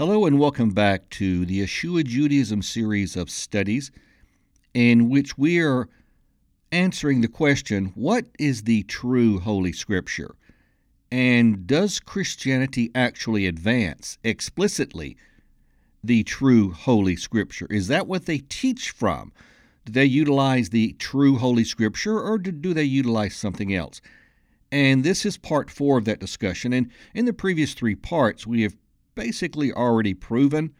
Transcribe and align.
Hello 0.00 0.24
and 0.24 0.38
welcome 0.38 0.70
back 0.70 1.10
to 1.10 1.44
the 1.44 1.60
Yeshua 1.60 2.02
Judaism 2.06 2.62
series 2.62 3.16
of 3.16 3.28
studies 3.28 3.90
in 4.72 5.10
which 5.10 5.36
we 5.36 5.60
are 5.60 5.90
answering 6.72 7.20
the 7.20 7.28
question 7.28 7.92
what 7.94 8.24
is 8.38 8.62
the 8.62 8.84
true 8.84 9.40
Holy 9.40 9.74
Scripture? 9.74 10.36
And 11.12 11.66
does 11.66 12.00
Christianity 12.00 12.90
actually 12.94 13.46
advance 13.46 14.16
explicitly 14.24 15.18
the 16.02 16.22
true 16.22 16.72
Holy 16.72 17.14
Scripture? 17.14 17.66
Is 17.68 17.88
that 17.88 18.06
what 18.06 18.24
they 18.24 18.38
teach 18.38 18.92
from? 18.92 19.34
Do 19.84 19.92
they 19.92 20.06
utilize 20.06 20.70
the 20.70 20.94
true 20.94 21.36
Holy 21.36 21.64
Scripture 21.64 22.18
or 22.18 22.38
do 22.38 22.72
they 22.72 22.84
utilize 22.84 23.36
something 23.36 23.74
else? 23.74 24.00
And 24.72 25.04
this 25.04 25.26
is 25.26 25.36
part 25.36 25.70
four 25.70 25.98
of 25.98 26.06
that 26.06 26.20
discussion. 26.20 26.72
And 26.72 26.90
in 27.12 27.26
the 27.26 27.34
previous 27.34 27.74
three 27.74 27.96
parts, 27.96 28.46
we 28.46 28.62
have 28.62 28.76
basically 29.14 29.72
already 29.72 30.14
proven 30.14 30.74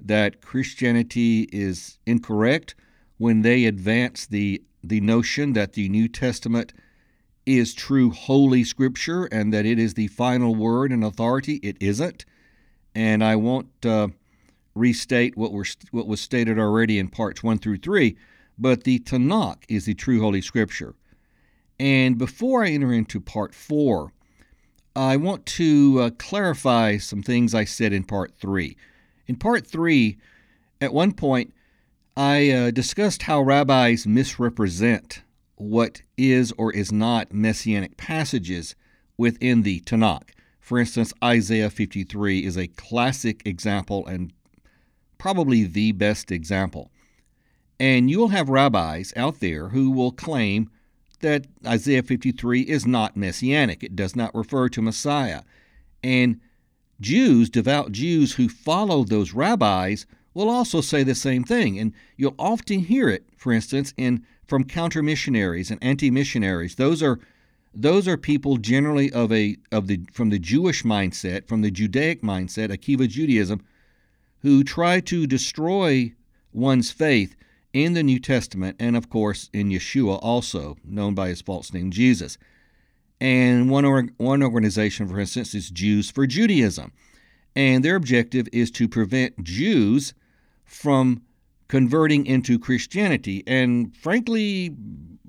that 0.00 0.40
Christianity 0.40 1.48
is 1.52 1.98
incorrect 2.06 2.74
when 3.18 3.42
they 3.42 3.64
advance 3.64 4.26
the 4.26 4.62
the 4.82 5.00
notion 5.00 5.54
that 5.54 5.72
the 5.72 5.88
New 5.88 6.08
Testament 6.08 6.74
is 7.46 7.72
true 7.72 8.10
holy 8.10 8.64
scripture 8.64 9.24
and 9.26 9.52
that 9.52 9.64
it 9.64 9.78
is 9.78 9.94
the 9.94 10.08
final 10.08 10.54
word 10.54 10.92
and 10.92 11.02
authority. 11.02 11.54
It 11.56 11.76
isn't, 11.80 12.26
and 12.94 13.24
I 13.24 13.36
won't 13.36 13.86
uh, 13.86 14.08
restate 14.74 15.36
what 15.36 15.52
were 15.52 15.66
what 15.90 16.06
was 16.06 16.20
stated 16.20 16.58
already 16.58 16.98
in 16.98 17.08
parts 17.08 17.42
one 17.42 17.58
through 17.58 17.78
three. 17.78 18.16
But 18.58 18.84
the 18.84 19.00
Tanakh 19.00 19.64
is 19.68 19.86
the 19.86 19.94
true 19.94 20.20
holy 20.20 20.40
scripture. 20.40 20.94
And 21.80 22.18
before 22.18 22.64
I 22.64 22.70
enter 22.70 22.92
into 22.92 23.20
part 23.20 23.54
four, 23.54 24.12
I 24.96 25.16
want 25.16 25.44
to 25.46 26.00
uh, 26.00 26.10
clarify 26.18 26.98
some 26.98 27.22
things 27.22 27.54
I 27.54 27.64
said 27.64 27.92
in 27.92 28.04
part 28.04 28.32
three. 28.36 28.76
In 29.26 29.36
part 29.36 29.66
three, 29.66 30.18
at 30.80 30.94
one 30.94 31.12
point, 31.12 31.52
I 32.16 32.50
uh, 32.50 32.70
discussed 32.70 33.22
how 33.22 33.40
rabbis 33.40 34.06
misrepresent 34.06 35.22
what 35.56 36.02
is 36.16 36.52
or 36.56 36.72
is 36.72 36.92
not 36.92 37.32
messianic 37.32 37.96
passages 37.96 38.76
within 39.16 39.62
the 39.62 39.80
Tanakh. 39.80 40.30
For 40.60 40.78
instance, 40.78 41.12
Isaiah 41.22 41.70
53 41.70 42.44
is 42.44 42.56
a 42.56 42.68
classic 42.68 43.42
example 43.44 44.06
and 44.06 44.32
probably 45.18 45.64
the 45.64 45.92
best 45.92 46.30
example. 46.30 46.90
And 47.80 48.08
you'll 48.08 48.28
have 48.28 48.48
rabbis 48.48 49.12
out 49.16 49.40
there 49.40 49.70
who 49.70 49.90
will 49.90 50.12
claim 50.12 50.70
that 51.20 51.46
Isaiah 51.66 52.02
53 52.02 52.62
is 52.62 52.86
not 52.86 53.16
messianic. 53.16 53.82
It 53.82 53.96
does 53.96 54.14
not 54.14 54.34
refer 54.34 54.68
to 54.70 54.82
Messiah. 54.82 55.42
And 56.02 56.40
Jews, 57.00 57.50
devout 57.50 57.92
Jews 57.92 58.34
who 58.34 58.48
follow 58.48 59.04
those 59.04 59.32
rabbis, 59.32 60.06
will 60.32 60.50
also 60.50 60.80
say 60.80 61.02
the 61.02 61.14
same 61.14 61.44
thing. 61.44 61.78
And 61.78 61.92
you'll 62.16 62.34
often 62.38 62.80
hear 62.80 63.08
it, 63.08 63.24
for 63.36 63.52
instance, 63.52 63.94
in 63.96 64.24
from 64.46 64.64
counter 64.64 65.02
missionaries 65.02 65.70
and 65.70 65.82
anti 65.82 66.10
missionaries. 66.10 66.74
Those 66.74 67.02
are 67.02 67.18
those 67.74 68.06
are 68.06 68.16
people 68.16 68.56
generally 68.56 69.10
of 69.12 69.32
a 69.32 69.56
of 69.72 69.86
the 69.86 70.00
from 70.12 70.30
the 70.30 70.38
Jewish 70.38 70.82
mindset, 70.82 71.48
from 71.48 71.62
the 71.62 71.70
Judaic 71.70 72.22
mindset, 72.22 72.70
Akiva 72.70 73.08
Judaism, 73.08 73.62
who 74.40 74.62
try 74.62 75.00
to 75.00 75.26
destroy 75.26 76.12
one's 76.52 76.90
faith 76.90 77.34
in 77.74 77.92
the 77.92 78.02
New 78.02 78.18
Testament 78.18 78.76
and, 78.78 78.96
of 78.96 79.10
course, 79.10 79.50
in 79.52 79.68
Yeshua, 79.68 80.18
also 80.22 80.76
known 80.84 81.14
by 81.14 81.28
his 81.28 81.42
false 81.42 81.74
name 81.74 81.90
Jesus. 81.90 82.38
And 83.20 83.68
one, 83.68 83.84
or, 83.84 84.08
one 84.16 84.42
organization, 84.42 85.08
for 85.08 85.20
instance, 85.20 85.54
is 85.54 85.70
Jews 85.70 86.10
for 86.10 86.26
Judaism. 86.26 86.92
And 87.54 87.84
their 87.84 87.96
objective 87.96 88.48
is 88.52 88.70
to 88.72 88.88
prevent 88.88 89.42
Jews 89.42 90.14
from 90.64 91.22
converting 91.68 92.26
into 92.26 92.58
Christianity. 92.58 93.42
And 93.46 93.94
frankly, 93.96 94.74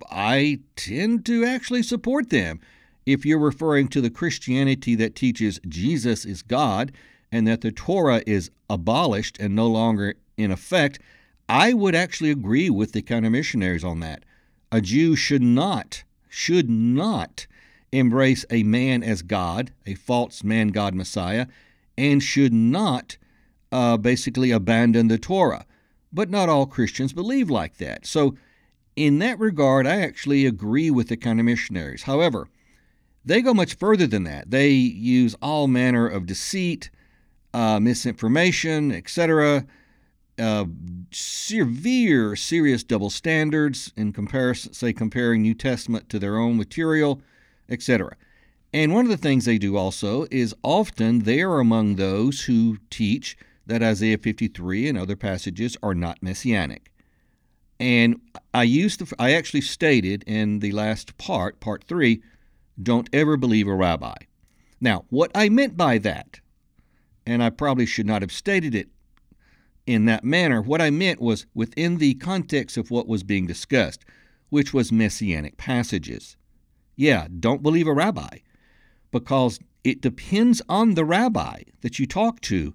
I 0.09 0.59
tend 0.75 1.25
to 1.25 1.43
actually 1.43 1.83
support 1.83 2.29
them. 2.29 2.59
If 3.05 3.25
you're 3.25 3.39
referring 3.39 3.87
to 3.89 4.01
the 4.01 4.09
Christianity 4.09 4.95
that 4.95 5.15
teaches 5.15 5.59
Jesus 5.67 6.25
is 6.25 6.41
God 6.41 6.91
and 7.31 7.47
that 7.47 7.61
the 7.61 7.71
Torah 7.71 8.21
is 8.27 8.51
abolished 8.69 9.37
and 9.39 9.55
no 9.55 9.67
longer 9.67 10.15
in 10.37 10.51
effect, 10.51 10.99
I 11.47 11.73
would 11.73 11.95
actually 11.95 12.31
agree 12.31 12.69
with 12.69 12.91
the 12.91 13.01
counter 13.01 13.29
missionaries 13.29 13.83
on 13.83 13.99
that. 13.99 14.23
A 14.71 14.81
Jew 14.81 15.15
should 15.15 15.43
not, 15.43 16.03
should 16.27 16.69
not 16.69 17.45
embrace 17.91 18.45
a 18.49 18.63
man 18.63 19.03
as 19.03 19.21
God, 19.21 19.71
a 19.85 19.93
false 19.93 20.43
man 20.43 20.69
God 20.69 20.95
Messiah, 20.95 21.47
and 21.97 22.21
should 22.21 22.53
not 22.53 23.17
uh, 23.71 23.97
basically 23.97 24.51
abandon 24.51 25.07
the 25.07 25.17
Torah. 25.17 25.65
But 26.11 26.29
not 26.29 26.49
all 26.49 26.65
Christians 26.65 27.13
believe 27.13 27.49
like 27.49 27.77
that. 27.77 28.05
So, 28.05 28.35
in 28.95 29.19
that 29.19 29.37
regard, 29.37 29.85
I 29.85 29.97
actually 29.97 30.45
agree 30.45 30.89
with 30.89 31.09
the 31.09 31.17
counter 31.17 31.43
missionaries. 31.43 32.03
However, 32.03 32.47
they 33.25 33.41
go 33.41 33.53
much 33.53 33.75
further 33.75 34.07
than 34.07 34.23
that. 34.23 34.49
They 34.49 34.69
use 34.69 35.35
all 35.41 35.67
manner 35.67 36.07
of 36.07 36.25
deceit, 36.25 36.89
uh, 37.53 37.79
misinformation, 37.81 38.91
etc 38.93 39.65
uh, 40.39 40.65
severe, 41.11 42.35
serious 42.35 42.83
double 42.83 43.09
standards 43.09 43.93
in 43.95 44.11
comparison, 44.11 44.73
say, 44.73 44.93
comparing 44.93 45.41
New 45.41 45.53
Testament 45.53 46.09
to 46.09 46.19
their 46.19 46.37
own 46.37 46.57
material, 46.57 47.21
etc. 47.69 48.15
And 48.73 48.93
one 48.93 49.05
of 49.05 49.11
the 49.11 49.17
things 49.17 49.45
they 49.45 49.57
do 49.57 49.77
also 49.77 50.25
is 50.31 50.53
often 50.61 51.19
they 51.19 51.41
are 51.41 51.59
among 51.59 51.95
those 51.95 52.41
who 52.41 52.77
teach 52.89 53.37
that 53.65 53.81
Isaiah 53.81 54.17
53 54.17 54.89
and 54.89 54.97
other 54.97 55.15
passages 55.15 55.77
are 55.81 55.95
not 55.95 56.21
messianic. 56.21 56.91
And 57.79 58.21
I 58.53 58.63
used 58.63 58.99
the, 58.99 59.15
I 59.17 59.33
actually 59.33 59.61
stated 59.61 60.23
in 60.27 60.59
the 60.59 60.71
last 60.71 61.17
part, 61.17 61.59
part 61.59 61.83
three, 61.83 62.21
don't 62.81 63.09
ever 63.13 63.37
believe 63.37 63.67
a 63.67 63.73
rabbi. 63.73 64.15
Now, 64.79 65.05
what 65.09 65.31
I 65.33 65.49
meant 65.49 65.77
by 65.77 65.97
that, 65.99 66.41
and 67.25 67.41
I 67.41 67.49
probably 67.49 67.85
should 67.85 68.05
not 68.05 68.21
have 68.21 68.31
stated 68.31 68.75
it 68.75 68.89
in 69.85 70.05
that 70.05 70.23
manner. 70.23 70.61
What 70.61 70.81
I 70.81 70.89
meant 70.89 71.21
was 71.21 71.45
within 71.53 71.97
the 71.97 72.15
context 72.15 72.77
of 72.77 72.91
what 72.91 73.07
was 73.07 73.23
being 73.23 73.45
discussed, 73.45 74.03
which 74.49 74.73
was 74.73 74.91
messianic 74.91 75.57
passages. 75.57 76.37
Yeah, 76.95 77.27
don't 77.39 77.63
believe 77.63 77.87
a 77.87 77.93
rabbi, 77.93 78.39
because 79.11 79.59
it 79.83 80.01
depends 80.01 80.61
on 80.67 80.93
the 80.93 81.05
rabbi 81.05 81.63
that 81.81 81.99
you 81.99 82.07
talk 82.07 82.41
to. 82.41 82.73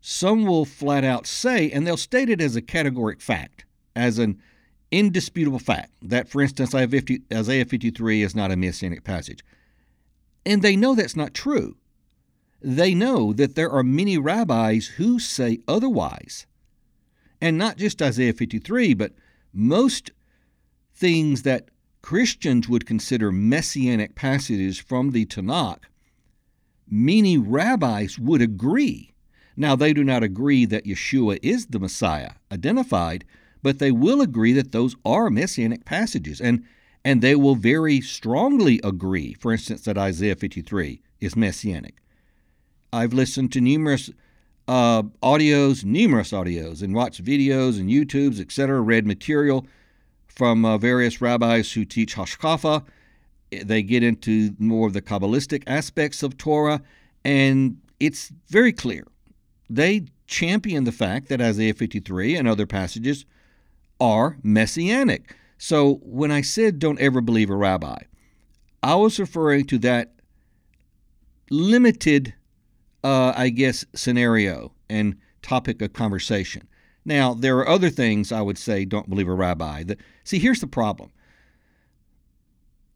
Some 0.00 0.44
will 0.44 0.64
flat 0.64 1.04
out 1.04 1.26
say, 1.26 1.70
and 1.70 1.86
they'll 1.86 1.96
state 1.96 2.28
it 2.28 2.40
as 2.40 2.56
a 2.56 2.62
categoric 2.62 3.22
fact, 3.22 3.64
as 3.96 4.18
an 4.18 4.38
indisputable 4.90 5.58
fact, 5.58 5.92
that, 6.02 6.28
for 6.28 6.42
instance, 6.42 6.74
Isaiah 6.74 7.64
53 7.64 8.22
is 8.22 8.34
not 8.34 8.50
a 8.50 8.56
messianic 8.56 9.02
passage. 9.02 9.44
And 10.44 10.60
they 10.60 10.76
know 10.76 10.94
that's 10.94 11.16
not 11.16 11.32
true 11.32 11.76
they 12.64 12.94
know 12.94 13.34
that 13.34 13.56
there 13.56 13.70
are 13.70 13.82
many 13.82 14.16
rabbis 14.16 14.86
who 14.96 15.18
say 15.18 15.58
otherwise. 15.68 16.46
And 17.40 17.58
not 17.58 17.76
just 17.76 18.00
Isaiah 18.00 18.32
53, 18.32 18.94
but 18.94 19.12
most 19.52 20.12
things 20.94 21.42
that 21.42 21.68
Christians 22.00 22.66
would 22.66 22.86
consider 22.86 23.30
messianic 23.30 24.14
passages 24.14 24.78
from 24.78 25.10
the 25.10 25.26
Tanakh, 25.26 25.82
many 26.88 27.36
rabbis 27.36 28.18
would 28.18 28.40
agree. 28.40 29.12
Now, 29.56 29.76
they 29.76 29.92
do 29.92 30.02
not 30.02 30.22
agree 30.22 30.64
that 30.64 30.86
Yeshua 30.86 31.38
is 31.42 31.66
the 31.66 31.78
Messiah 31.78 32.32
identified, 32.50 33.26
but 33.62 33.78
they 33.78 33.92
will 33.92 34.22
agree 34.22 34.54
that 34.54 34.72
those 34.72 34.96
are 35.04 35.28
messianic 35.28 35.84
passages. 35.84 36.40
And, 36.40 36.64
and 37.04 37.20
they 37.20 37.34
will 37.34 37.56
very 37.56 38.00
strongly 38.00 38.80
agree, 38.82 39.34
for 39.34 39.52
instance, 39.52 39.82
that 39.82 39.98
Isaiah 39.98 40.34
53 40.34 41.02
is 41.20 41.36
messianic. 41.36 41.96
I've 42.94 43.12
listened 43.12 43.52
to 43.52 43.60
numerous 43.60 44.08
uh, 44.68 45.02
audios, 45.20 45.84
numerous 45.84 46.30
audios, 46.30 46.80
and 46.80 46.94
watched 46.94 47.24
videos 47.24 47.80
and 47.80 47.90
YouTubes, 47.90 48.40
etc., 48.40 48.80
read 48.80 49.04
material 49.04 49.66
from 50.28 50.64
uh, 50.64 50.78
various 50.78 51.20
rabbis 51.20 51.72
who 51.72 51.84
teach 51.84 52.14
Hashkafa. 52.14 52.84
They 53.50 53.82
get 53.82 54.04
into 54.04 54.54
more 54.60 54.86
of 54.86 54.92
the 54.92 55.02
Kabbalistic 55.02 55.64
aspects 55.66 56.22
of 56.22 56.38
Torah, 56.38 56.82
and 57.24 57.78
it's 57.98 58.32
very 58.48 58.72
clear. 58.72 59.04
They 59.68 60.06
champion 60.28 60.84
the 60.84 60.92
fact 60.92 61.28
that 61.28 61.40
Isaiah 61.40 61.74
53 61.74 62.36
and 62.36 62.46
other 62.46 62.66
passages 62.66 63.26
are 64.00 64.38
messianic. 64.44 65.34
So 65.58 65.96
when 66.02 66.30
I 66.30 66.42
said 66.42 66.78
don't 66.78 67.00
ever 67.00 67.20
believe 67.20 67.50
a 67.50 67.56
rabbi, 67.56 67.98
I 68.84 68.94
was 68.94 69.18
referring 69.18 69.66
to 69.66 69.78
that 69.78 70.12
limited 71.50 72.34
uh, 73.04 73.34
I 73.36 73.50
guess, 73.50 73.84
scenario 73.94 74.72
and 74.88 75.16
topic 75.42 75.82
of 75.82 75.92
conversation. 75.92 76.66
Now, 77.04 77.34
there 77.34 77.58
are 77.58 77.68
other 77.68 77.90
things 77.90 78.32
I 78.32 78.40
would 78.40 78.58
say 78.58 78.86
don't 78.86 79.10
believe 79.10 79.28
a 79.28 79.34
rabbi. 79.34 79.84
The, 79.84 79.98
see, 80.24 80.38
here's 80.38 80.60
the 80.60 80.66
problem 80.66 81.10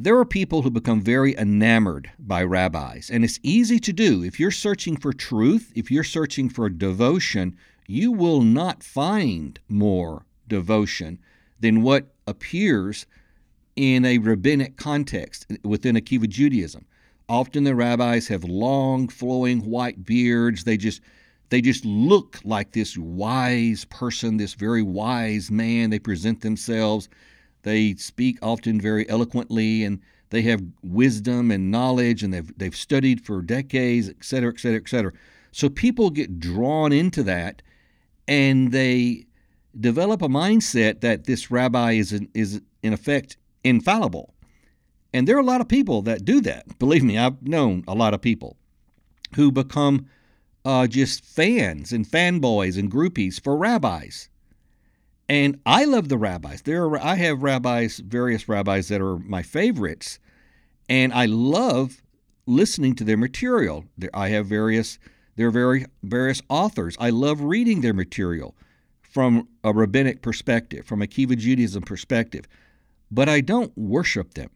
there 0.00 0.16
are 0.16 0.24
people 0.24 0.62
who 0.62 0.70
become 0.70 1.00
very 1.00 1.36
enamored 1.36 2.12
by 2.20 2.44
rabbis, 2.44 3.10
and 3.10 3.24
it's 3.24 3.40
easy 3.42 3.80
to 3.80 3.92
do. 3.92 4.22
If 4.22 4.38
you're 4.38 4.52
searching 4.52 4.96
for 4.96 5.12
truth, 5.12 5.72
if 5.74 5.90
you're 5.90 6.04
searching 6.04 6.48
for 6.48 6.68
devotion, 6.68 7.56
you 7.88 8.12
will 8.12 8.42
not 8.42 8.84
find 8.84 9.58
more 9.68 10.24
devotion 10.46 11.18
than 11.58 11.82
what 11.82 12.14
appears 12.28 13.06
in 13.74 14.04
a 14.04 14.18
rabbinic 14.18 14.76
context 14.76 15.46
within 15.64 15.96
Akiva 15.96 16.28
Judaism. 16.28 16.86
Often 17.28 17.64
the 17.64 17.74
rabbis 17.74 18.28
have 18.28 18.44
long 18.44 19.08
flowing 19.08 19.60
white 19.68 20.04
beards. 20.04 20.64
They 20.64 20.76
just 20.76 21.02
they 21.50 21.60
just 21.60 21.84
look 21.84 22.38
like 22.44 22.72
this 22.72 22.96
wise 22.98 23.86
person, 23.86 24.36
this 24.36 24.54
very 24.54 24.82
wise 24.82 25.50
man. 25.50 25.90
They 25.90 25.98
present 25.98 26.42
themselves. 26.42 27.08
They 27.62 27.94
speak 27.94 28.38
often 28.42 28.80
very 28.80 29.08
eloquently 29.08 29.84
and 29.84 30.00
they 30.30 30.42
have 30.42 30.62
wisdom 30.82 31.50
and 31.50 31.70
knowledge 31.70 32.22
and 32.22 32.32
they've, 32.32 32.52
they've 32.58 32.76
studied 32.76 33.24
for 33.24 33.40
decades, 33.40 34.08
et 34.08 34.22
cetera, 34.22 34.52
et 34.52 34.60
cetera, 34.60 34.80
et 34.80 34.88
cetera. 34.88 35.12
So 35.52 35.68
people 35.68 36.10
get 36.10 36.38
drawn 36.38 36.92
into 36.92 37.22
that 37.24 37.62
and 38.26 38.70
they 38.72 39.26
develop 39.78 40.20
a 40.20 40.28
mindset 40.28 41.00
that 41.00 41.24
this 41.24 41.50
rabbi 41.50 41.92
is 41.92 42.12
in, 42.12 42.28
is 42.34 42.60
in 42.82 42.92
effect 42.92 43.38
infallible. 43.64 44.34
And 45.12 45.26
there 45.26 45.36
are 45.36 45.40
a 45.40 45.44
lot 45.44 45.60
of 45.60 45.68
people 45.68 46.02
that 46.02 46.24
do 46.24 46.40
that. 46.42 46.78
Believe 46.78 47.02
me, 47.02 47.16
I've 47.16 47.42
known 47.42 47.84
a 47.88 47.94
lot 47.94 48.14
of 48.14 48.20
people 48.20 48.56
who 49.34 49.50
become 49.50 50.06
uh, 50.64 50.86
just 50.86 51.24
fans 51.24 51.92
and 51.92 52.06
fanboys 52.06 52.78
and 52.78 52.90
groupies 52.90 53.42
for 53.42 53.56
rabbis. 53.56 54.28
And 55.28 55.60
I 55.66 55.84
love 55.84 56.08
the 56.08 56.18
rabbis. 56.18 56.62
There 56.62 56.84
are 56.84 56.98
I 56.98 57.16
have 57.16 57.42
rabbis, 57.42 57.98
various 57.98 58.48
rabbis 58.48 58.88
that 58.88 59.00
are 59.00 59.18
my 59.18 59.42
favorites, 59.42 60.18
and 60.88 61.12
I 61.12 61.26
love 61.26 62.02
listening 62.46 62.94
to 62.96 63.04
their 63.04 63.18
material. 63.18 63.84
I 64.14 64.30
have 64.30 64.46
various 64.46 64.98
there 65.36 65.48
are 65.48 65.52
very 65.52 65.84
various 66.02 66.42
authors. 66.48 66.96
I 66.98 67.10
love 67.10 67.42
reading 67.42 67.80
their 67.82 67.94
material 67.94 68.56
from 69.02 69.48
a 69.62 69.72
rabbinic 69.72 70.22
perspective, 70.22 70.86
from 70.86 71.00
Akiva 71.00 71.36
Judaism 71.36 71.82
perspective, 71.82 72.46
but 73.10 73.28
I 73.28 73.40
don't 73.40 73.76
worship 73.76 74.34
them. 74.34 74.50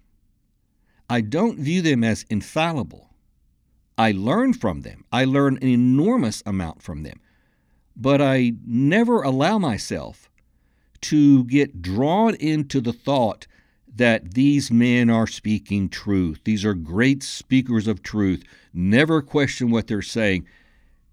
I 1.12 1.20
don't 1.20 1.58
view 1.58 1.82
them 1.82 2.02
as 2.02 2.24
infallible. 2.30 3.10
I 3.98 4.12
learn 4.12 4.54
from 4.54 4.80
them. 4.80 5.04
I 5.12 5.26
learn 5.26 5.58
an 5.58 5.68
enormous 5.68 6.42
amount 6.46 6.82
from 6.82 7.02
them. 7.02 7.20
But 7.94 8.22
I 8.22 8.54
never 8.66 9.20
allow 9.20 9.58
myself 9.58 10.30
to 11.02 11.44
get 11.44 11.82
drawn 11.82 12.34
into 12.36 12.80
the 12.80 12.94
thought 12.94 13.46
that 13.94 14.32
these 14.32 14.70
men 14.70 15.10
are 15.10 15.26
speaking 15.26 15.90
truth. 15.90 16.40
These 16.44 16.64
are 16.64 16.72
great 16.72 17.22
speakers 17.22 17.86
of 17.86 18.02
truth. 18.02 18.42
Never 18.72 19.20
question 19.20 19.70
what 19.70 19.88
they're 19.88 20.00
saying. 20.00 20.46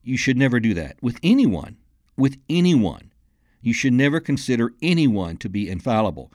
You 0.02 0.16
should 0.16 0.38
never 0.38 0.62
do 0.62 0.74
that 0.76 0.96
with 1.02 1.20
anyone. 1.22 1.76
With 2.16 2.38
anyone. 2.50 3.12
You 3.62 3.74
should 3.74 3.92
never 3.92 4.22
consider 4.22 4.72
anyone 4.82 5.36
to 5.40 5.50
be 5.50 5.68
infallible. 5.68 6.32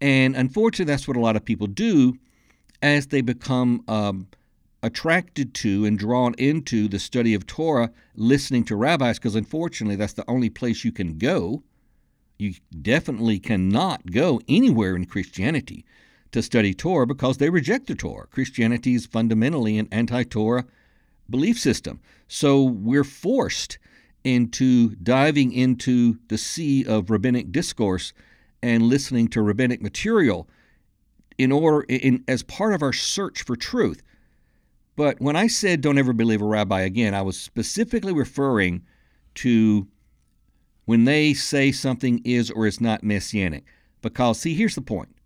And 0.00 0.34
unfortunately, 0.34 0.90
that's 0.90 1.06
what 1.06 1.18
a 1.18 1.20
lot 1.20 1.36
of 1.36 1.44
people 1.44 1.66
do 1.66 2.16
as 2.84 3.06
they 3.06 3.22
become 3.22 3.82
um, 3.88 4.28
attracted 4.82 5.54
to 5.54 5.86
and 5.86 5.98
drawn 5.98 6.34
into 6.34 6.86
the 6.86 6.98
study 6.98 7.32
of 7.32 7.46
Torah, 7.46 7.90
listening 8.14 8.62
to 8.64 8.76
rabbis, 8.76 9.18
because 9.18 9.34
unfortunately, 9.34 9.96
that's 9.96 10.12
the 10.12 10.28
only 10.28 10.50
place 10.50 10.84
you 10.84 10.92
can 10.92 11.16
go. 11.16 11.62
You 12.38 12.52
definitely 12.82 13.38
cannot 13.38 14.10
go 14.10 14.38
anywhere 14.48 14.94
in 14.96 15.06
Christianity 15.06 15.86
to 16.32 16.42
study 16.42 16.74
Torah 16.74 17.06
because 17.06 17.38
they 17.38 17.48
reject 17.48 17.86
the 17.86 17.94
Torah. 17.94 18.26
Christianity 18.26 18.92
is 18.92 19.06
fundamentally 19.06 19.78
an 19.78 19.88
anti 19.90 20.22
Torah 20.22 20.66
belief 21.30 21.58
system. 21.58 22.00
So 22.28 22.62
we're 22.62 23.02
forced 23.02 23.78
into 24.24 24.94
diving 24.96 25.52
into 25.52 26.18
the 26.28 26.36
sea 26.36 26.84
of 26.84 27.08
rabbinic 27.08 27.50
discourse 27.50 28.12
and 28.62 28.82
listening 28.82 29.28
to 29.28 29.40
rabbinic 29.40 29.80
material 29.80 30.46
in 31.38 31.52
order 31.52 31.84
in 31.88 32.24
as 32.28 32.42
part 32.42 32.74
of 32.74 32.82
our 32.82 32.92
search 32.92 33.42
for 33.42 33.56
truth. 33.56 34.02
But 34.96 35.20
when 35.20 35.36
I 35.36 35.48
said 35.48 35.80
don't 35.80 35.98
ever 35.98 36.12
believe 36.12 36.40
a 36.40 36.46
rabbi 36.46 36.82
again, 36.82 37.14
I 37.14 37.22
was 37.22 37.38
specifically 37.38 38.12
referring 38.12 38.82
to 39.36 39.88
when 40.84 41.04
they 41.04 41.34
say 41.34 41.72
something 41.72 42.20
is 42.24 42.50
or 42.50 42.66
is 42.66 42.80
not 42.80 43.02
messianic. 43.02 43.64
Because 44.02 44.40
see, 44.40 44.54
here's 44.54 44.74
the 44.74 44.82
point. 44.82 45.16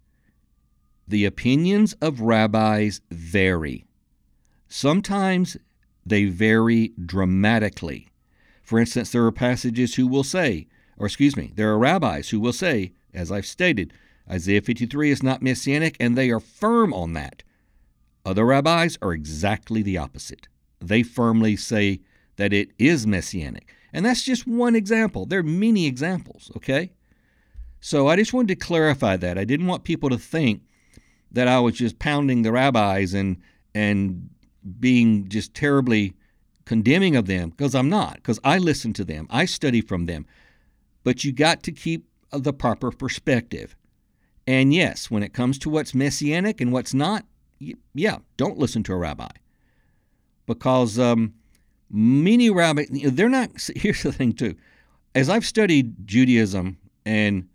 The 1.07 1.25
opinions 1.25 1.95
of 2.01 2.21
rabbis 2.21 3.01
vary. 3.11 3.85
Sometimes 4.69 5.57
they 6.05 6.27
vary 6.27 6.93
dramatically. 7.05 8.09
For 8.63 8.79
instance, 8.79 9.13
there 9.13 9.25
are 9.25 9.33
passages 9.33 9.95
who 9.95 10.07
will 10.07 10.25
say, 10.25 10.67
or 10.99 11.07
excuse 11.07 11.37
me, 11.37 11.53
there 11.55 11.71
are 11.71 11.79
rabbis 11.79 12.29
who 12.29 12.41
will 12.41 12.53
say, 12.53 12.93
as 13.15 13.33
I've 13.33 13.47
stated, 13.47 13.93
Isaiah 14.31 14.63
53 14.63 15.11
is 15.11 15.23
not 15.23 15.43
messianic, 15.43 15.97
and 15.99 16.17
they 16.17 16.31
are 16.31 16.41
firm 16.41 16.93
on 16.93 17.15
that. 17.15 17.43
Other 18.25 18.45
rabbis 18.45 18.99
are 19.01 19.13
exactly 19.13 19.83
the 19.83 19.97
opposite. 19.97 20.49
They 20.81 21.03
firmly 21.03 21.57
say 21.57 22.01
that 22.37 22.53
it 22.53 22.71
is 22.79 23.07
messianic. 23.07 23.73
And 23.93 24.05
that's 24.05 24.23
just 24.23 24.47
one 24.47 24.77
example. 24.77 25.27
There 25.27 25.41
are 25.41 25.45
many 25.45 25.87
examples, 25.87 26.51
okay? 26.57 26.93
So 27.81 28.09
I 28.09 28.17
just 28.17 28.33
wanted 28.33 28.49
to 28.49 28.67
clarify 28.67 29.17
that. 29.17 29.39
I 29.39 29.45
didn't 29.45 29.67
want 29.67 29.85
people 29.85 30.11
to 30.11 30.19
think 30.19 30.63
that 31.33 31.49
I 31.49 31.61
was 31.61 31.75
just 31.75 31.99
pounding 31.99 32.43
the 32.43 32.53
rabbis 32.53 33.15
and 33.15 33.37
and 33.75 34.31
being 34.81 35.29
just 35.29 35.55
terribly 35.55 36.15
condemning 36.65 37.17
of 37.17 37.27
them 37.27 37.51
because 37.51 37.75
I'm 37.75 37.89
not 37.89 38.17
because 38.17 38.41
I 38.45 38.59
listen 38.59 38.93
to 38.95 39.05
them. 39.05 39.27
I 39.31 39.45
study 39.45 39.81
from 39.81 40.07
them. 40.07 40.27
But 41.05 41.25
you 41.25 41.33
got 41.33 41.63
to 41.63 41.73
keep 41.73 42.07
the 42.31 42.53
proper 42.53 42.91
perspective. 42.91 43.77
And 44.49 44.73
yes, 44.73 45.11
when 45.11 45.23
it 45.23 45.35
comes 45.35 45.59
to 45.59 45.69
what's 45.69 45.95
messianic 45.95 46.63
and 46.63 46.73
what's 46.73 46.95
not, 46.95 47.27
yeah, 47.93 48.17
don't 48.39 48.57
listen 48.57 48.83
to 48.85 48.95
a 48.95 48.97
rabbi. 48.97 49.29
Because 50.47 50.99
um, 50.99 51.35
many 51.91 52.49
rabbis, 52.49 52.89
they're 52.91 53.29
not, 53.29 53.51
here's 53.77 54.03
the 54.03 54.11
thing 54.11 54.33
too. 54.33 54.57
As 55.15 55.29
I've 55.29 55.45
studied 55.45 56.07
Judaism 56.07 56.79
and 57.05 57.47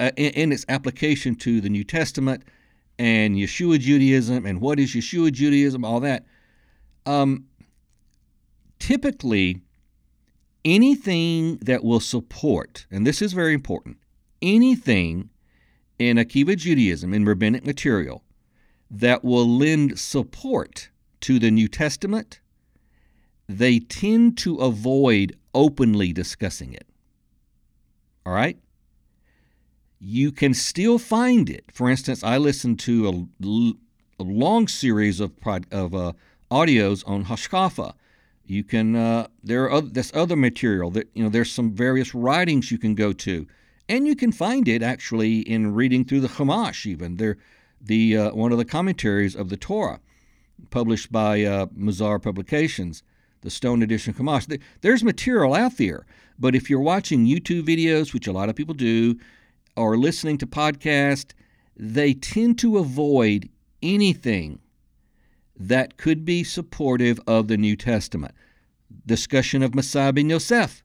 uh, 0.00 0.10
in 0.16 0.50
its 0.50 0.64
application 0.68 1.36
to 1.36 1.60
the 1.60 1.68
New 1.68 1.84
Testament 1.84 2.42
and 2.98 3.36
Yeshua 3.36 3.78
Judaism 3.78 4.44
and 4.44 4.60
what 4.60 4.80
is 4.80 4.96
Yeshua 4.96 5.30
Judaism, 5.30 5.84
all 5.84 6.00
that, 6.00 6.26
um, 7.06 7.44
typically 8.80 9.62
anything 10.64 11.58
that 11.58 11.84
will 11.84 12.00
support, 12.00 12.84
and 12.90 13.06
this 13.06 13.22
is 13.22 13.32
very 13.32 13.54
important, 13.54 13.98
anything 14.42 15.30
in 16.02 16.16
Akiva 16.16 16.56
Judaism, 16.56 17.14
in 17.14 17.24
rabbinic 17.24 17.64
material, 17.64 18.22
that 18.90 19.24
will 19.24 19.48
lend 19.48 19.98
support 19.98 20.90
to 21.22 21.38
the 21.38 21.50
New 21.50 21.68
Testament, 21.68 22.40
they 23.48 23.78
tend 23.78 24.36
to 24.38 24.56
avoid 24.56 25.36
openly 25.54 26.12
discussing 26.12 26.72
it. 26.72 26.86
All 28.24 28.32
right? 28.32 28.58
You 29.98 30.32
can 30.32 30.54
still 30.54 30.98
find 30.98 31.48
it. 31.48 31.64
For 31.72 31.88
instance, 31.88 32.24
I 32.24 32.38
listened 32.38 32.80
to 32.80 33.08
a, 33.08 33.72
a 34.20 34.24
long 34.24 34.68
series 34.68 35.20
of, 35.20 35.32
of 35.70 35.94
uh, 35.94 36.12
audios 36.50 37.06
on 37.06 37.26
Hashkafa. 37.26 37.94
You 38.44 38.64
can 38.64 38.96
uh, 38.96 39.28
there 39.42 39.64
are 39.64 39.72
other, 39.72 40.02
other 40.12 40.36
material 40.36 40.90
that 40.90 41.08
you 41.14 41.22
know 41.22 41.30
there's 41.30 41.52
some 41.52 41.72
various 41.72 42.14
writings 42.14 42.70
you 42.70 42.78
can 42.78 42.94
go 42.94 43.12
to 43.12 43.46
and 43.88 44.06
you 44.06 44.16
can 44.16 44.32
find 44.32 44.68
it 44.68 44.82
actually 44.82 45.40
in 45.40 45.74
reading 45.74 46.04
through 46.04 46.20
the 46.20 46.28
Chumash. 46.28 46.86
Even 46.86 47.16
there, 47.16 47.36
the 47.80 48.16
uh, 48.16 48.34
one 48.34 48.52
of 48.52 48.58
the 48.58 48.64
commentaries 48.64 49.34
of 49.34 49.48
the 49.48 49.56
Torah, 49.56 50.00
published 50.70 51.10
by 51.10 51.42
uh, 51.42 51.66
Mesorah 51.66 52.22
Publications, 52.22 53.02
the 53.42 53.50
Stone 53.50 53.82
Edition 53.82 54.14
Chumash. 54.14 54.60
There's 54.80 55.04
material 55.04 55.54
out 55.54 55.76
there, 55.76 56.06
but 56.38 56.54
if 56.54 56.70
you're 56.70 56.80
watching 56.80 57.26
YouTube 57.26 57.64
videos, 57.64 58.14
which 58.14 58.26
a 58.26 58.32
lot 58.32 58.48
of 58.48 58.56
people 58.56 58.74
do, 58.74 59.18
or 59.76 59.96
listening 59.96 60.38
to 60.38 60.46
podcasts, 60.46 61.32
they 61.76 62.14
tend 62.14 62.58
to 62.58 62.78
avoid 62.78 63.48
anything 63.82 64.60
that 65.56 65.96
could 65.96 66.24
be 66.24 66.44
supportive 66.44 67.20
of 67.26 67.48
the 67.48 67.56
New 67.56 67.76
Testament. 67.76 68.34
Discussion 69.06 69.62
of 69.62 69.74
Messiah 69.74 70.12
ben 70.12 70.30
Yosef, 70.30 70.82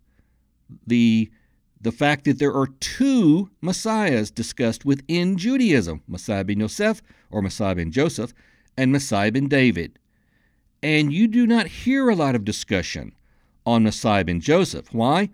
the 0.85 1.29
the 1.79 1.91
fact 1.91 2.25
that 2.25 2.39
there 2.39 2.53
are 2.53 2.67
two 2.79 3.49
messiahs 3.61 4.31
discussed 4.31 4.85
within 4.85 5.37
Judaism 5.37 6.01
Messiah 6.07 6.43
ben 6.43 6.59
Yosef 6.59 7.01
or 7.29 7.41
Messiah 7.41 7.75
ben 7.75 7.91
Joseph 7.91 8.33
and 8.77 8.91
Messiah 8.91 9.31
ben 9.31 9.47
David. 9.47 9.99
And 10.83 11.11
you 11.11 11.27
do 11.27 11.47
not 11.47 11.67
hear 11.67 12.09
a 12.09 12.15
lot 12.15 12.35
of 12.35 12.45
discussion 12.45 13.13
on 13.65 13.83
Messiah 13.83 14.23
ben 14.23 14.39
Joseph. 14.39 14.93
Why? 14.93 15.29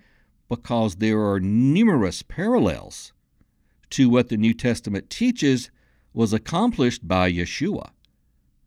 Because 0.50 0.96
there 0.96 1.22
are 1.22 1.40
numerous 1.40 2.22
parallels 2.22 3.14
to 3.92 4.10
what 4.10 4.30
the 4.30 4.38
New 4.38 4.54
Testament 4.54 5.10
teaches 5.10 5.70
was 6.14 6.34
accomplished 6.34 7.08
by 7.08 7.32
Yeshua. 7.32 7.90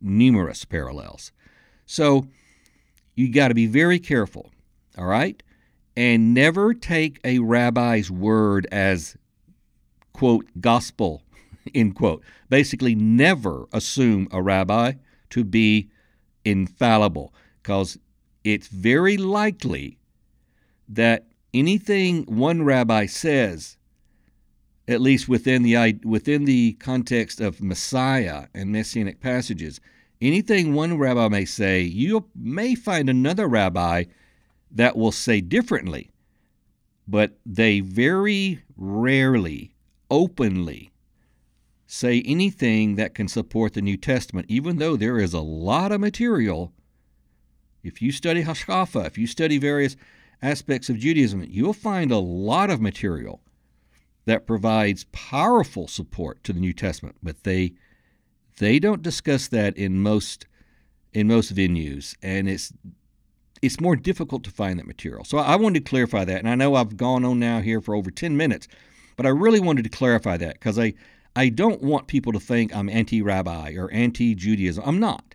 Numerous 0.00 0.64
parallels. 0.64 1.33
So 1.87 2.26
you 3.14 3.33
got 3.33 3.49
to 3.49 3.54
be 3.54 3.66
very 3.66 3.99
careful, 3.99 4.50
all 4.99 5.06
right? 5.06 5.42
And 5.97 6.35
never 6.35 6.75
take 6.75 7.21
a 7.25 7.38
rabbi's 7.38 8.11
word 8.11 8.67
as, 8.71 9.17
quote, 10.12 10.47
gospel, 10.61 11.23
end 11.75 11.95
quote. 11.95 12.23
Basically, 12.49 12.95
never 12.95 13.67
assume 13.73 14.29
a 14.31 14.43
rabbi 14.43 14.93
to 15.31 15.45
be 15.45 15.88
infallible 16.45 17.33
because 17.62 17.99
it's 18.45 18.69
very 18.69 19.17
likely 19.17 19.99
that 20.88 21.26
anything 21.53 22.25
one 22.25 22.62
rabbi 22.62 23.07
says 23.07 23.76
at 24.88 25.00
least 25.00 25.29
within 25.29 25.62
the 25.62 25.99
within 26.05 26.45
the 26.45 26.75
context 26.75 27.41
of 27.41 27.61
Messiah 27.61 28.47
and 28.55 28.71
messianic 28.71 29.21
passages, 29.21 29.81
anything 30.21 30.75
one 30.75 30.97
rabbi 30.97 31.29
may 31.29 31.45
say, 31.45 31.83
you 31.83 32.26
may 32.35 32.75
find 32.75 33.09
another 33.09 33.49
rabbi 33.49 34.05
that 34.70 34.96
will 34.96 35.12
say 35.12 35.40
differently. 35.40 36.11
But 37.08 37.38
they 37.46 37.80
very 37.80 38.62
rarely, 38.76 39.73
openly, 40.11 40.92
say 41.87 42.23
anything 42.23 42.96
that 42.96 43.14
can 43.14 43.28
support 43.28 43.75
the 43.75 43.82
New 43.82 43.96
Testament, 43.96 44.46
even 44.49 44.78
though 44.78 44.96
there 44.96 45.18
is 45.18 45.32
a 45.32 45.40
lot 45.40 45.92
of 45.92 46.00
material. 46.00 46.73
If 47.82 48.02
you 48.02 48.11
study 48.11 48.42
Hashkafa, 48.42 49.06
if 49.06 49.16
you 49.16 49.26
study 49.26 49.58
various 49.58 49.96
aspects 50.42 50.90
of 50.90 50.99
Judaism, 50.99 51.44
you'll 51.49 51.73
find 51.73 52.11
a 52.11 52.18
lot 52.18 52.70
of 52.70 52.80
material 52.80 53.40
that 54.25 54.46
provides 54.46 55.04
powerful 55.12 55.87
support 55.87 56.42
to 56.44 56.52
the 56.52 56.61
New 56.61 56.73
Testament, 56.73 57.16
but 57.23 57.44
they 57.44 57.73
they 58.58 58.78
don't 58.78 59.02
discuss 59.02 59.49
that 59.49 59.76
in 59.76 60.02
most 60.02 60.46
in 61.12 61.28
most 61.28 61.54
venues, 61.54 62.16
and 62.23 62.49
it's 62.49 62.73
it's 63.63 63.81
more 63.81 63.97
difficult 63.97 64.45
to 64.45 64.51
find 64.51 64.79
that 64.79 64.87
material. 64.87 65.25
So 65.25 65.39
I 65.39 65.57
wanted 65.57 65.85
to 65.85 65.91
clarify 65.91 66.25
that, 66.25 66.39
and 66.39 66.49
I 66.49 66.55
know 66.55 66.75
I've 66.75 66.97
gone 66.97 67.25
on 67.25 67.39
now 67.39 67.61
here 67.61 67.81
for 67.81 67.95
over 67.95 68.11
ten 68.11 68.37
minutes, 68.37 68.69
but 69.17 69.27
I 69.27 69.31
really 69.31 69.61
wanted 69.61 69.85
to 69.85 69.91
clarify 69.91 70.37
that 70.39 70.55
because 70.55 70.79
I 70.79 70.95
I 71.35 71.51
don't 71.51 71.83
want 71.83 72.07
people 72.07 72.33
to 72.33 72.41
think 72.41 72.75
I'm 72.75 72.89
anti-rabbi 72.89 73.75
or 73.77 73.91
anti-Judaism. 73.93 74.83
I'm 74.87 74.99
not. 74.99 75.35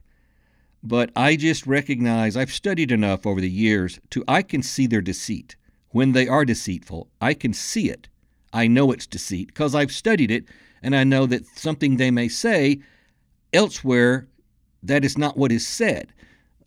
But 0.83 1.11
I 1.15 1.35
just 1.35 1.67
recognize 1.67 2.35
I've 2.35 2.51
studied 2.51 2.91
enough 2.91 3.27
over 3.27 3.39
the 3.39 3.49
years 3.49 3.99
to 4.09 4.23
I 4.27 4.41
can 4.41 4.63
see 4.63 4.87
their 4.87 5.01
deceit. 5.01 5.55
When 5.89 6.13
they 6.13 6.27
are 6.27 6.43
deceitful, 6.43 7.07
I 7.19 7.35
can 7.35 7.53
see 7.53 7.89
it. 7.89 8.07
I 8.51 8.67
know 8.67 8.91
it's 8.91 9.05
deceit 9.05 9.47
because 9.47 9.75
I've 9.75 9.91
studied 9.91 10.31
it 10.31 10.45
and 10.81 10.95
I 10.95 11.03
know 11.03 11.25
that 11.27 11.45
something 11.55 11.97
they 11.97 12.09
may 12.09 12.27
say 12.27 12.79
elsewhere 13.53 14.27
that 14.81 15.05
is 15.05 15.17
not 15.17 15.37
what 15.37 15.51
is 15.51 15.67
said. 15.67 16.13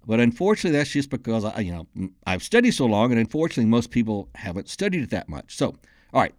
But 0.07 0.21
unfortunately, 0.21 0.79
that's 0.79 0.91
just 0.91 1.11
because 1.11 1.45
I, 1.45 1.61
you 1.61 1.73
know, 1.73 2.11
I've 2.27 2.43
studied 2.43 2.73
so 2.73 2.87
long, 2.87 3.11
and 3.11 3.19
unfortunately, 3.19 3.67
most 3.67 3.91
people 3.91 4.29
haven't 4.35 4.69
studied 4.69 5.03
it 5.03 5.11
that 5.11 5.29
much. 5.29 5.57
So, 5.57 5.75
all 6.13 6.21
right, 6.21 6.35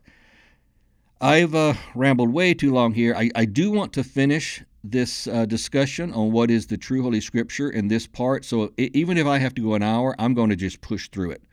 I've 1.20 1.56
uh, 1.56 1.74
rambled 1.96 2.32
way 2.32 2.54
too 2.54 2.74
long 2.74 2.94
here. 2.94 3.16
I, 3.16 3.32
I 3.36 3.46
do 3.46 3.72
want 3.72 3.94
to 3.94 4.04
finish 4.04 4.64
this 4.84 5.26
uh, 5.28 5.46
discussion 5.46 6.14
on 6.14 6.32
what 6.32 6.52
is 6.52 6.68
the 6.68 6.78
true 6.78 7.02
Holy 7.02 7.22
Scripture 7.22 7.70
in 7.70 7.88
this 7.88 8.06
part. 8.06 8.46
So, 8.46 8.72
it, 8.78 8.96
even 8.96 9.18
if 9.18 9.26
I 9.26 9.40
have 9.40 9.56
to 9.56 9.62
go 9.62 9.74
an 9.74 9.84
hour, 9.84 10.16
I'm 10.20 10.36
going 10.36 10.50
to 10.52 10.56
just 10.56 10.82
push 10.82 11.10
through 11.10 11.32
it, 11.32 11.44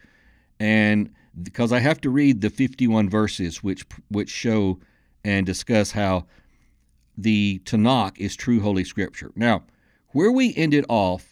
and 0.60 1.10
because 1.42 1.72
I 1.72 1.78
have 1.78 2.00
to 2.02 2.10
read 2.10 2.42
the 2.42 2.50
51 2.50 3.08
verses 3.08 3.62
which 3.62 3.86
which 4.10 4.28
show 4.28 4.78
and 5.24 5.46
discuss 5.46 5.92
how 5.92 6.26
the 7.16 7.60
Tanakh 7.64 8.18
is 8.18 8.36
true 8.36 8.60
Holy 8.60 8.84
Scripture. 8.84 9.32
Now, 9.34 9.62
where 10.08 10.30
we 10.32 10.54
ended 10.56 10.84
off 10.88 11.31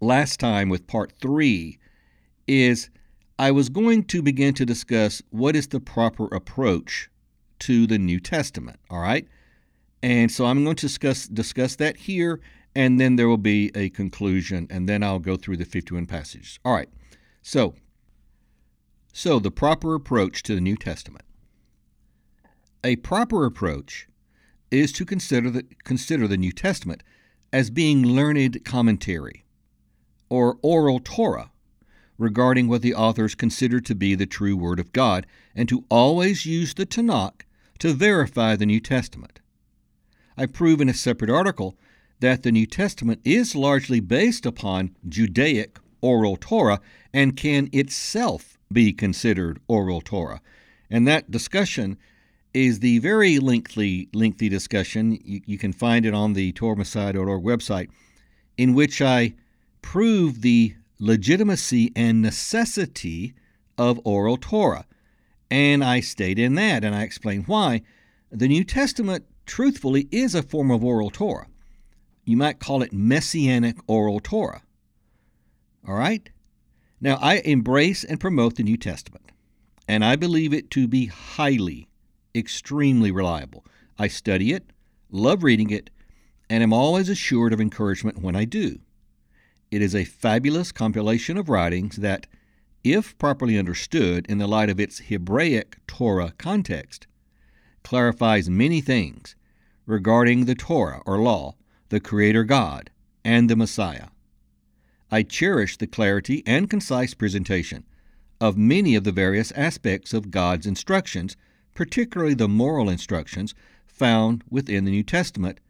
last 0.00 0.40
time 0.40 0.68
with 0.68 0.86
part 0.86 1.12
three 1.20 1.78
is 2.46 2.90
I 3.38 3.50
was 3.50 3.68
going 3.68 4.04
to 4.04 4.22
begin 4.22 4.54
to 4.54 4.66
discuss 4.66 5.22
what 5.30 5.56
is 5.56 5.68
the 5.68 5.80
proper 5.80 6.26
approach 6.26 7.10
to 7.60 7.86
the 7.86 7.98
New 7.98 8.20
Testament. 8.20 8.80
All 8.90 9.00
right, 9.00 9.26
and 10.02 10.30
so 10.30 10.46
I'm 10.46 10.64
going 10.64 10.76
to 10.76 10.86
discuss 10.86 11.26
discuss 11.26 11.76
that 11.76 11.96
here, 11.96 12.40
and 12.74 13.00
then 13.00 13.16
there 13.16 13.28
will 13.28 13.36
be 13.36 13.70
a 13.74 13.90
conclusion, 13.90 14.66
and 14.70 14.88
then 14.88 15.02
I'll 15.02 15.18
go 15.18 15.36
through 15.36 15.58
the 15.58 15.64
51 15.64 16.06
passages. 16.06 16.58
All 16.64 16.74
right, 16.74 16.88
so 17.42 17.74
so, 19.12 19.38
the 19.38 19.50
proper 19.50 19.94
approach 19.94 20.42
to 20.44 20.54
the 20.54 20.60
New 20.60 20.76
Testament. 20.76 21.24
A 22.84 22.96
proper 22.96 23.44
approach 23.44 24.08
is 24.70 24.92
to 24.92 25.04
consider 25.04 25.50
the, 25.50 25.66
consider 25.84 26.28
the 26.28 26.36
New 26.36 26.52
Testament 26.52 27.02
as 27.52 27.70
being 27.70 28.06
learned 28.06 28.64
commentary 28.64 29.44
or 30.30 30.58
oral 30.62 31.00
Torah 31.02 31.50
regarding 32.20 32.68
what 32.68 32.82
the 32.82 32.94
authors 32.94 33.34
consider 33.34 33.80
to 33.80 33.94
be 33.94 34.14
the 34.14 34.26
true 34.26 34.54
Word 34.56 34.78
of 34.78 34.92
God, 34.92 35.26
and 35.54 35.68
to 35.68 35.84
always 35.88 36.44
use 36.44 36.74
the 36.74 36.84
Tanakh 36.84 37.42
to 37.78 37.94
verify 37.94 38.54
the 38.54 38.66
New 38.66 38.78
Testament. 38.78 39.40
I 40.36 40.46
prove 40.46 40.80
in 40.80 40.88
a 40.88 40.94
separate 40.94 41.30
article 41.30 41.76
that 42.20 42.42
the 42.42 42.52
New 42.52 42.66
Testament 42.66 43.20
is 43.24 43.56
largely 43.56 44.00
based 44.00 44.44
upon 44.44 44.94
Judaic 45.08 45.78
oral 46.02 46.36
Torah 46.36 46.80
and 47.12 47.36
can 47.36 47.70
itself 47.72 48.58
be 48.70 48.92
considered 48.92 49.58
oral 49.66 50.02
Torah. 50.02 50.42
And 50.90 51.08
that 51.08 51.30
discussion 51.30 51.96
is 52.52 52.80
the 52.80 52.98
very 52.98 53.38
lengthy, 53.38 54.08
lengthy 54.12 54.48
discussion. 54.48 55.18
You, 55.24 55.40
you 55.46 55.58
can 55.58 55.72
find 55.72 56.04
it 56.04 56.14
on 56.14 56.34
the 56.34 56.52
TorahMessiah.org 56.52 57.42
website, 57.42 57.88
in 58.58 58.74
which 58.74 59.00
I 59.00 59.34
prove 59.82 60.42
the 60.42 60.74
legitimacy 60.98 61.92
and 61.96 62.22
necessity 62.22 63.34
of 63.78 64.00
oral 64.04 64.36
Torah. 64.36 64.86
And 65.50 65.82
I 65.82 66.00
state 66.00 66.38
in 66.38 66.54
that, 66.56 66.84
and 66.84 66.94
I 66.94 67.02
explain 67.02 67.42
why, 67.44 67.82
the 68.30 68.48
New 68.48 68.62
Testament, 68.62 69.24
truthfully, 69.46 70.08
is 70.12 70.34
a 70.34 70.42
form 70.42 70.70
of 70.70 70.84
oral 70.84 71.10
Torah. 71.10 71.48
You 72.24 72.36
might 72.36 72.60
call 72.60 72.82
it 72.82 72.92
messianic 72.92 73.76
oral 73.88 74.20
Torah. 74.20 74.62
All 75.88 75.94
right? 75.94 76.28
Now, 77.00 77.18
I 77.20 77.38
embrace 77.38 78.04
and 78.04 78.20
promote 78.20 78.56
the 78.56 78.62
New 78.62 78.76
Testament, 78.76 79.32
and 79.88 80.04
I 80.04 80.16
believe 80.16 80.52
it 80.52 80.70
to 80.72 80.86
be 80.86 81.06
highly, 81.06 81.88
extremely 82.34 83.10
reliable. 83.10 83.64
I 83.98 84.08
study 84.08 84.52
it, 84.52 84.70
love 85.10 85.42
reading 85.42 85.70
it, 85.70 85.90
and 86.50 86.62
am 86.62 86.72
always 86.72 87.08
assured 87.08 87.52
of 87.52 87.60
encouragement 87.60 88.18
when 88.18 88.36
I 88.36 88.44
do. 88.44 88.80
It 89.70 89.82
is 89.82 89.94
a 89.94 90.04
fabulous 90.04 90.72
compilation 90.72 91.36
of 91.36 91.48
writings 91.48 91.96
that, 91.96 92.26
if 92.82 93.16
properly 93.18 93.56
understood 93.56 94.26
in 94.28 94.38
the 94.38 94.48
light 94.48 94.68
of 94.68 94.80
its 94.80 94.98
Hebraic 94.98 95.76
Torah 95.86 96.34
context, 96.38 97.06
clarifies 97.84 98.50
many 98.50 98.80
things 98.80 99.36
regarding 99.86 100.44
the 100.44 100.56
Torah 100.56 101.02
or 101.06 101.18
law, 101.18 101.54
the 101.88 102.00
Creator 102.00 102.44
God, 102.44 102.90
and 103.24 103.48
the 103.48 103.54
Messiah. 103.54 104.08
I 105.08 105.22
cherish 105.22 105.76
the 105.76 105.86
clarity 105.86 106.42
and 106.46 106.68
concise 106.68 107.14
presentation 107.14 107.84
of 108.40 108.56
many 108.56 108.96
of 108.96 109.04
the 109.04 109.12
various 109.12 109.52
aspects 109.52 110.12
of 110.12 110.32
God's 110.32 110.66
instructions, 110.66 111.36
particularly 111.74 112.34
the 112.34 112.48
moral 112.48 112.88
instructions 112.88 113.54
found 113.86 114.42
within 114.50 114.84
the 114.84 114.90
New 114.90 115.02
Testament, 115.04 115.60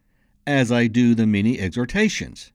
as 0.47 0.73
I 0.73 0.87
do 0.87 1.14
the 1.14 1.26
many 1.26 1.59
exhortations 1.59 2.50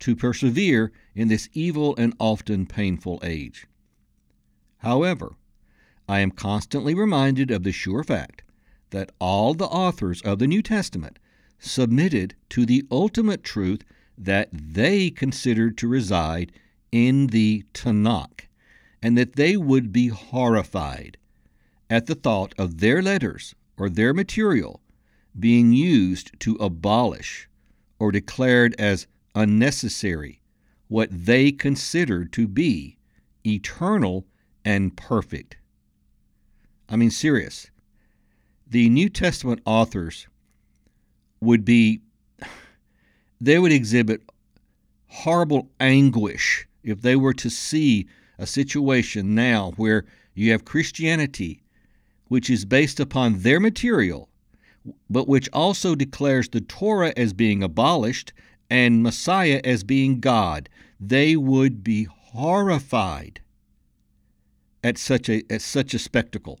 to 0.00 0.16
persevere 0.16 0.92
in 1.14 1.28
this 1.28 1.48
evil 1.52 1.94
and 1.96 2.14
often 2.18 2.66
painful 2.66 3.20
age. 3.22 3.66
However, 4.78 5.36
I 6.08 6.20
am 6.20 6.30
constantly 6.30 6.94
reminded 6.94 7.50
of 7.50 7.62
the 7.62 7.72
sure 7.72 8.04
fact 8.04 8.42
that 8.90 9.10
all 9.18 9.54
the 9.54 9.66
authors 9.66 10.22
of 10.22 10.38
the 10.38 10.46
New 10.46 10.62
Testament 10.62 11.18
submitted 11.58 12.34
to 12.50 12.66
the 12.66 12.84
ultimate 12.90 13.42
truth 13.42 13.82
that 14.16 14.48
they 14.52 15.10
considered 15.10 15.76
to 15.78 15.88
reside 15.88 16.52
in 16.92 17.28
the 17.28 17.64
Tanakh, 17.74 18.48
and 19.02 19.18
that 19.18 19.36
they 19.36 19.56
would 19.56 19.92
be 19.92 20.08
horrified 20.08 21.16
at 21.90 22.06
the 22.06 22.14
thought 22.14 22.54
of 22.58 22.78
their 22.78 23.02
letters 23.02 23.54
or 23.76 23.88
their 23.88 24.14
material 24.14 24.80
being 25.38 25.72
used 25.72 26.38
to 26.40 26.54
abolish 26.56 27.48
or 27.98 28.10
declared 28.10 28.74
as 28.78 29.06
unnecessary 29.36 30.40
what 30.88 31.08
they 31.12 31.52
considered 31.52 32.32
to 32.32 32.48
be 32.48 32.96
eternal 33.46 34.26
and 34.64 34.96
perfect. 34.96 35.56
I 36.88 36.96
mean, 36.96 37.10
serious. 37.10 37.70
The 38.66 38.88
New 38.88 39.08
Testament 39.08 39.60
authors 39.64 40.26
would 41.40 41.64
be 41.64 42.00
they 43.40 43.58
would 43.58 43.72
exhibit 43.72 44.22
horrible 45.08 45.70
anguish 45.78 46.66
if 46.82 47.02
they 47.02 47.14
were 47.14 47.34
to 47.34 47.50
see 47.50 48.06
a 48.38 48.46
situation 48.46 49.34
now 49.34 49.72
where 49.76 50.04
you 50.34 50.52
have 50.52 50.64
Christianity, 50.64 51.62
which 52.28 52.48
is 52.48 52.64
based 52.64 52.98
upon 52.98 53.40
their 53.40 53.60
material, 53.60 54.28
but 55.10 55.28
which 55.28 55.48
also 55.52 55.94
declares 55.94 56.48
the 56.48 56.60
Torah 56.60 57.12
as 57.16 57.32
being 57.32 57.62
abolished 57.62 58.32
and 58.70 59.02
Messiah 59.02 59.60
as 59.64 59.84
being 59.84 60.20
God, 60.20 60.68
they 60.98 61.36
would 61.36 61.84
be 61.84 62.04
horrified 62.04 63.40
at 64.82 64.98
such 64.98 65.28
a 65.28 65.42
at 65.50 65.62
such 65.62 65.94
a 65.94 65.98
spectacle. 65.98 66.60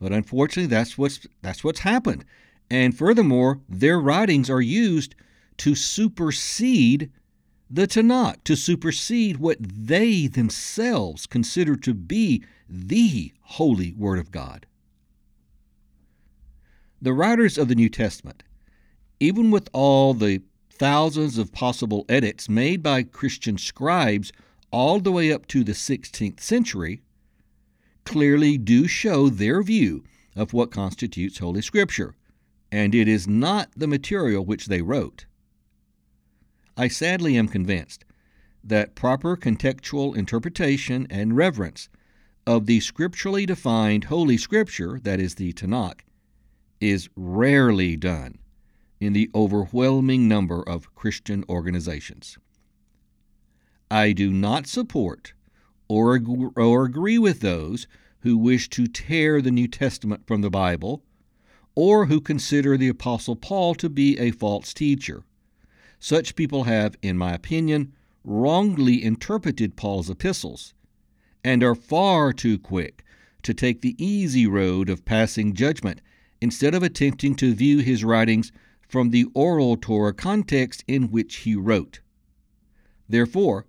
But 0.00 0.12
unfortunately, 0.12 0.68
that's 0.68 0.96
what's 0.96 1.26
that's 1.42 1.64
what's 1.64 1.80
happened. 1.80 2.24
And 2.70 2.96
furthermore, 2.96 3.60
their 3.68 3.98
writings 3.98 4.50
are 4.50 4.60
used 4.60 5.14
to 5.58 5.74
supersede 5.74 7.10
the 7.70 7.86
Tanakh, 7.86 8.44
to 8.44 8.56
supersede 8.56 9.38
what 9.38 9.58
they 9.60 10.26
themselves 10.26 11.26
consider 11.26 11.76
to 11.76 11.94
be 11.94 12.44
the 12.68 13.32
holy 13.42 13.92
Word 13.92 14.18
of 14.18 14.30
God. 14.30 14.66
The 17.00 17.12
writers 17.12 17.58
of 17.58 17.68
the 17.68 17.74
New 17.74 17.88
Testament, 17.88 18.42
even 19.20 19.50
with 19.50 19.68
all 19.72 20.14
the 20.14 20.42
thousands 20.78 21.38
of 21.38 21.52
possible 21.52 22.04
edits 22.08 22.48
made 22.48 22.82
by 22.82 23.02
Christian 23.02 23.58
scribes 23.58 24.32
all 24.70 25.00
the 25.00 25.12
way 25.12 25.32
up 25.32 25.46
to 25.48 25.64
the 25.64 25.72
16th 25.72 26.40
century, 26.40 27.02
clearly 28.04 28.56
do 28.56 28.86
show 28.86 29.28
their 29.28 29.62
view 29.62 30.04
of 30.36 30.52
what 30.52 30.70
constitutes 30.70 31.38
Holy 31.38 31.62
Scripture, 31.62 32.14
and 32.70 32.94
it 32.94 33.08
is 33.08 33.26
not 33.26 33.70
the 33.76 33.86
material 33.86 34.44
which 34.44 34.66
they 34.66 34.82
wrote. 34.82 35.26
I 36.76 36.88
sadly 36.88 37.36
am 37.36 37.48
convinced 37.48 38.04
that 38.62 38.94
proper 38.94 39.36
contextual 39.36 40.16
interpretation 40.16 41.06
and 41.10 41.36
reverence 41.36 41.88
of 42.46 42.66
the 42.66 42.80
scripturally 42.80 43.46
defined 43.46 44.04
Holy 44.04 44.38
Scripture, 44.38 45.00
that 45.02 45.20
is 45.20 45.34
the 45.34 45.52
Tanakh, 45.52 46.00
is 46.80 47.08
rarely 47.16 47.96
done 47.96 48.38
in 49.00 49.12
the 49.12 49.30
overwhelming 49.34 50.26
number 50.26 50.62
of 50.62 50.94
Christian 50.94 51.44
organizations. 51.48 52.38
I 53.90 54.12
do 54.12 54.30
not 54.30 54.66
support 54.66 55.32
or, 55.88 56.16
ag- 56.16 56.56
or 56.56 56.84
agree 56.84 57.18
with 57.18 57.40
those 57.40 57.86
who 58.20 58.36
wish 58.36 58.68
to 58.70 58.86
tear 58.86 59.40
the 59.40 59.50
New 59.50 59.68
Testament 59.68 60.26
from 60.26 60.42
the 60.42 60.50
Bible 60.50 61.02
or 61.74 62.06
who 62.06 62.20
consider 62.20 62.76
the 62.76 62.88
Apostle 62.88 63.36
Paul 63.36 63.74
to 63.76 63.88
be 63.88 64.18
a 64.18 64.32
false 64.32 64.74
teacher. 64.74 65.22
Such 66.00 66.36
people 66.36 66.64
have, 66.64 66.96
in 67.02 67.16
my 67.16 67.32
opinion, 67.32 67.92
wrongly 68.24 69.02
interpreted 69.02 69.76
Paul's 69.76 70.10
epistles 70.10 70.74
and 71.44 71.62
are 71.62 71.74
far 71.74 72.32
too 72.32 72.58
quick 72.58 73.04
to 73.42 73.54
take 73.54 73.80
the 73.80 73.96
easy 74.04 74.46
road 74.46 74.90
of 74.90 75.04
passing 75.04 75.54
judgment 75.54 76.00
instead 76.40 76.74
of 76.74 76.82
attempting 76.82 77.34
to 77.36 77.54
view 77.54 77.78
his 77.78 78.04
writings 78.04 78.52
from 78.88 79.10
the 79.10 79.26
oral 79.34 79.76
Torah 79.76 80.14
context 80.14 80.82
in 80.88 81.10
which 81.10 81.36
he 81.36 81.54
wrote. 81.54 82.00
Therefore, 83.08 83.66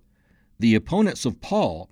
the 0.58 0.74
opponents 0.74 1.24
of 1.24 1.40
Paul 1.40 1.90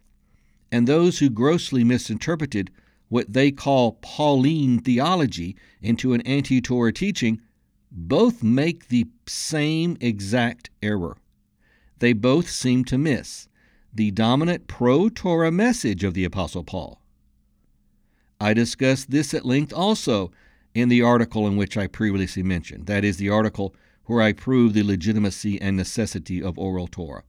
and 0.70 0.87
those 0.87 1.18
who 1.18 1.30
grossly 1.30 1.85
misinterpreted 1.85 2.70
what 3.08 3.32
they 3.32 3.50
call 3.50 3.92
Pauline 4.02 4.80
theology 4.80 5.56
into 5.80 6.12
an 6.12 6.20
anti 6.23 6.61
Torah 6.61 6.92
teaching 6.92 7.40
both 7.90 8.42
make 8.42 8.88
the 8.88 9.06
same 9.26 9.97
exact 10.00 10.70
error. 10.82 11.16
They 11.99 12.12
both 12.12 12.50
seem 12.50 12.85
to 12.87 12.99
miss 12.99 13.49
the 13.92 14.11
dominant 14.11 14.66
pro 14.66 15.08
Torah 15.08 15.50
message 15.50 16.04
of 16.04 16.14
the 16.14 16.25
Apostle 16.25 16.64
Paul. 16.64 17.00
I 18.40 18.54
discussed 18.54 19.11
this 19.11 19.35
at 19.35 19.47
length 19.47 19.73
also 19.73 20.31
in 20.79 20.88
the 20.88 21.03
article 21.03 21.47
in 21.47 21.57
which 21.57 21.77
I 21.77 21.87
previously 21.87 22.43
mentioned, 22.43 22.87
that 22.87 23.05
is, 23.05 23.17
the 23.17 23.31
article 23.31 23.75
where 24.05 24.23
I 24.23 24.33
prove 24.33 24.73
the 24.73 24.83
legitimacy 24.83 25.61
and 25.61 25.77
necessity 25.77 26.43
of 26.43 26.59
oral 26.59 26.87
Torah. 26.87 27.25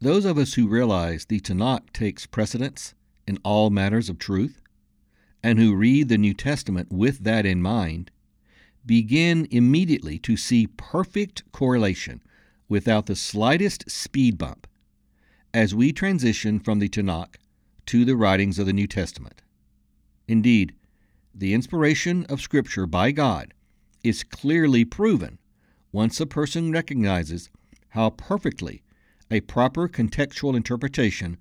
Those 0.00 0.24
of 0.24 0.38
us 0.38 0.54
who 0.54 0.68
realize 0.68 1.26
the 1.26 1.40
Tanakh 1.40 1.92
takes 1.92 2.26
precedence 2.26 2.94
in 3.26 3.38
all 3.44 3.70
matters 3.70 4.08
of 4.08 4.18
truth, 4.18 4.60
and 5.42 5.58
who 5.58 5.74
read 5.74 6.08
the 6.08 6.18
New 6.18 6.34
Testament 6.34 6.88
with 6.90 7.24
that 7.24 7.46
in 7.46 7.62
mind, 7.62 8.10
begin 8.84 9.46
immediately 9.50 10.18
to 10.18 10.36
see 10.36 10.66
perfect 10.66 11.50
correlation 11.52 12.20
without 12.68 13.06
the 13.06 13.16
slightest 13.16 13.90
speed 13.90 14.38
bump 14.38 14.66
as 15.54 15.74
we 15.74 15.92
transition 15.92 16.58
from 16.58 16.78
the 16.78 16.88
Tanakh 16.88 17.36
to 17.86 18.04
the 18.04 18.16
writings 18.16 18.58
of 18.58 18.66
the 18.66 18.72
New 18.72 18.86
Testament. 18.86 19.42
Indeed, 20.26 20.74
the 21.34 21.54
inspiration 21.54 22.26
of 22.28 22.40
Scripture 22.40 22.86
by 22.86 23.10
God 23.12 23.54
is 24.02 24.24
clearly 24.24 24.84
proven 24.84 25.38
once 25.92 26.20
a 26.20 26.26
person 26.26 26.72
recognizes 26.72 27.50
how 27.90 28.10
perfectly 28.10 28.82
a 29.30 29.40
proper 29.40 29.88
contextual 29.88 30.56
interpretation 30.56 31.38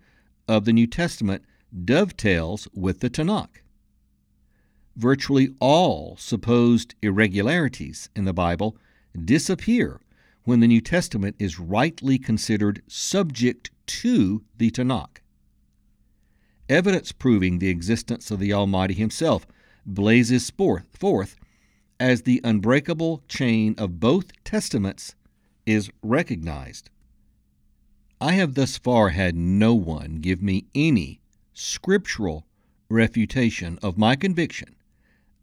of 0.47 0.65
the 0.65 0.73
New 0.73 0.87
Testament 0.87 1.43
dovetails 1.85 2.67
with 2.73 2.99
the 2.99 3.09
Tanakh 3.09 3.61
virtually 4.95 5.49
all 5.59 6.15
supposed 6.17 6.95
irregularities 7.01 8.09
in 8.15 8.25
the 8.25 8.33
Bible 8.33 8.77
disappear 9.25 10.01
when 10.43 10.59
the 10.59 10.67
New 10.67 10.81
Testament 10.81 11.35
is 11.39 11.59
rightly 11.59 12.17
considered 12.17 12.81
subject 12.87 13.71
to 13.85 14.43
the 14.57 14.71
Tanakh. 14.71 15.21
Evidence 16.69 17.11
proving 17.11 17.59
the 17.59 17.69
existence 17.69 18.31
of 18.31 18.39
the 18.39 18.53
Almighty 18.53 18.93
Himself 18.93 19.45
blazes 19.85 20.51
forth 20.51 21.35
as 21.99 22.23
the 22.23 22.41
unbreakable 22.43 23.23
chain 23.27 23.75
of 23.77 23.99
both 23.99 24.31
Testaments 24.43 25.15
is 25.65 25.89
recognized. 26.01 26.89
I 28.19 28.33
have 28.33 28.55
thus 28.55 28.77
far 28.77 29.09
had 29.09 29.35
no 29.35 29.73
one 29.73 30.15
give 30.15 30.41
me 30.41 30.65
any 30.75 31.21
scriptural 31.53 32.45
refutation 32.89 33.79
of 33.81 33.97
my 33.97 34.15
conviction 34.15 34.75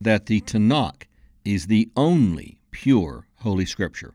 that 0.01 0.27
the 0.27 0.41
Tanakh 0.41 1.05
is 1.45 1.67
the 1.67 1.91
only 1.97 2.61
pure 2.71 3.27
Holy 3.37 3.67
Scripture. 3.67 4.15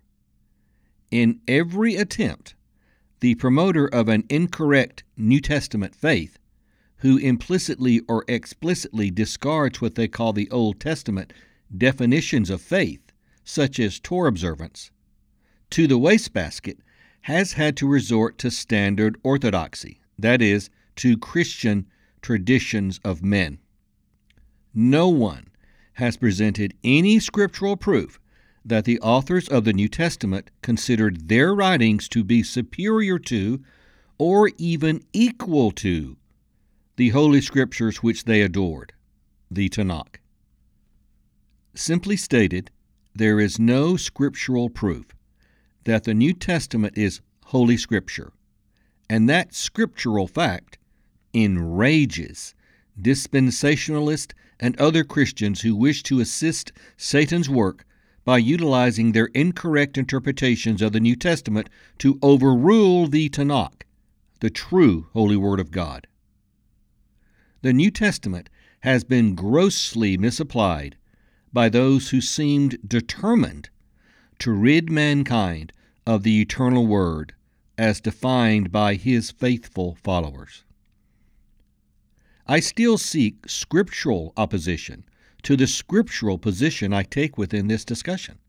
In 1.11 1.39
every 1.47 1.95
attempt, 1.95 2.55
the 3.19 3.35
promoter 3.35 3.87
of 3.87 4.07
an 4.09 4.23
incorrect 4.29 5.03
New 5.17 5.39
Testament 5.39 5.95
faith, 5.95 6.37
who 7.03 7.17
implicitly 7.17 7.99
or 8.07 8.23
explicitly 8.29 9.11
discards 9.11 9.81
what 9.81 9.95
they 9.95 10.07
call 10.07 10.31
the 10.31 10.49
Old 10.49 10.79
Testament 10.79 11.33
definitions 11.77 12.49
of 12.49 12.61
faith, 12.61 13.11
such 13.43 13.77
as 13.77 13.99
Torah 13.99 14.29
observance, 14.29 14.89
to 15.69 15.85
the 15.85 15.97
wastebasket, 15.97 16.77
has 17.23 17.53
had 17.53 17.75
to 17.75 17.89
resort 17.89 18.37
to 18.37 18.49
standard 18.49 19.17
orthodoxy, 19.21 19.99
that 20.17 20.41
is, 20.41 20.69
to 20.95 21.17
Christian 21.17 21.87
traditions 22.21 23.01
of 23.03 23.21
men. 23.21 23.59
No 24.73 25.09
one 25.09 25.47
has 25.95 26.15
presented 26.15 26.73
any 26.85 27.19
scriptural 27.19 27.75
proof 27.75 28.17
that 28.63 28.85
the 28.85 29.01
authors 29.01 29.49
of 29.49 29.65
the 29.65 29.73
New 29.73 29.89
Testament 29.89 30.51
considered 30.61 31.27
their 31.27 31.53
writings 31.53 32.07
to 32.07 32.23
be 32.23 32.43
superior 32.43 33.19
to 33.19 33.61
or 34.17 34.51
even 34.57 35.03
equal 35.11 35.71
to 35.71 36.15
the 36.95 37.09
Holy 37.09 37.41
Scriptures 37.41 38.03
which 38.03 38.25
they 38.25 38.41
adored, 38.41 38.93
the 39.49 39.67
Tanakh. 39.67 40.19
Simply 41.73 42.15
stated, 42.15 42.69
there 43.15 43.39
is 43.39 43.57
no 43.57 43.97
scriptural 43.97 44.69
proof 44.69 45.05
that 45.85 46.03
the 46.03 46.13
New 46.13 46.33
Testament 46.33 46.95
is 46.95 47.21
Holy 47.45 47.77
Scripture, 47.77 48.31
and 49.09 49.27
that 49.27 49.55
scriptural 49.55 50.27
fact 50.27 50.77
enrages 51.33 52.53
dispensationalist 53.01 54.33
and 54.59 54.79
other 54.79 55.03
Christians 55.03 55.61
who 55.61 55.75
wish 55.75 56.03
to 56.03 56.19
assist 56.19 56.71
Satan's 56.95 57.49
work 57.49 57.85
by 58.23 58.37
utilizing 58.37 59.11
their 59.11 59.29
incorrect 59.33 59.97
interpretations 59.97 60.79
of 60.81 60.93
the 60.93 60.99
New 60.99 61.15
Testament 61.15 61.69
to 61.97 62.19
overrule 62.21 63.07
the 63.07 63.29
Tanakh, 63.29 63.81
the 64.41 64.51
true 64.51 65.07
Holy 65.13 65.35
Word 65.35 65.59
of 65.59 65.71
God. 65.71 66.05
The 67.63 67.71
New 67.71 67.91
Testament 67.91 68.49
has 68.81 69.05
been 69.05 69.35
grossly 69.35 70.17
misapplied 70.17 70.97
by 71.53 71.69
those 71.69 72.09
who 72.09 72.19
seemed 72.19 72.77
determined 72.85 73.69
to 74.39 74.51
rid 74.51 74.91
mankind 74.91 75.71
of 76.05 76.23
the 76.23 76.41
eternal 76.41 76.85
Word 76.85 77.33
as 77.77 78.01
defined 78.01 78.69
by 78.69 78.95
His 78.95 79.31
faithful 79.31 79.95
followers. 80.03 80.65
I 82.45 82.59
still 82.59 82.97
seek 82.97 83.47
scriptural 83.47 84.33
opposition 84.35 85.05
to 85.43 85.55
the 85.55 85.67
scriptural 85.67 86.37
position 86.37 86.91
I 86.91 87.03
take 87.03 87.37
within 87.37 87.69
this 87.69 87.85
discussion. 87.85 88.39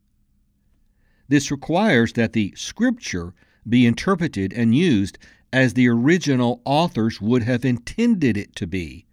This 1.29 1.53
requires 1.53 2.14
that 2.14 2.33
the 2.33 2.53
scripture 2.57 3.33
be 3.68 3.87
interpreted 3.87 4.53
and 4.53 4.74
used 4.74 5.18
as 5.54 5.72
the 5.72 5.88
original 5.88 6.60
authors 6.64 7.20
would 7.20 7.44
have 7.44 7.64
intended 7.64 8.36
it 8.36 8.54
to 8.56 8.66
be. 8.66 9.06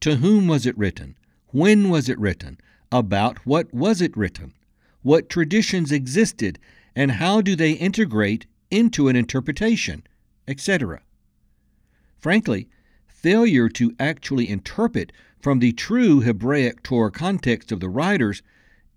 To 0.00 0.16
whom 0.16 0.46
was 0.46 0.66
it 0.66 0.78
written? 0.78 1.16
When 1.48 1.88
was 1.88 2.08
it 2.08 2.18
written? 2.18 2.58
about 2.92 3.44
what 3.46 3.72
was 3.72 4.02
it 4.02 4.14
written, 4.16 4.52
what 5.00 5.30
traditions 5.30 5.90
existed, 5.90 6.58
and 6.94 7.12
how 7.12 7.40
do 7.40 7.56
they 7.56 7.72
integrate 7.72 8.46
into 8.70 9.08
an 9.08 9.16
interpretation, 9.16 10.06
etc. 10.46 11.00
Frankly, 12.18 12.68
failure 13.06 13.68
to 13.70 13.96
actually 13.98 14.48
interpret 14.48 15.10
from 15.40 15.58
the 15.58 15.72
true 15.72 16.20
Hebraic 16.20 16.82
Torah 16.82 17.10
context 17.10 17.72
of 17.72 17.80
the 17.80 17.88
writers 17.88 18.42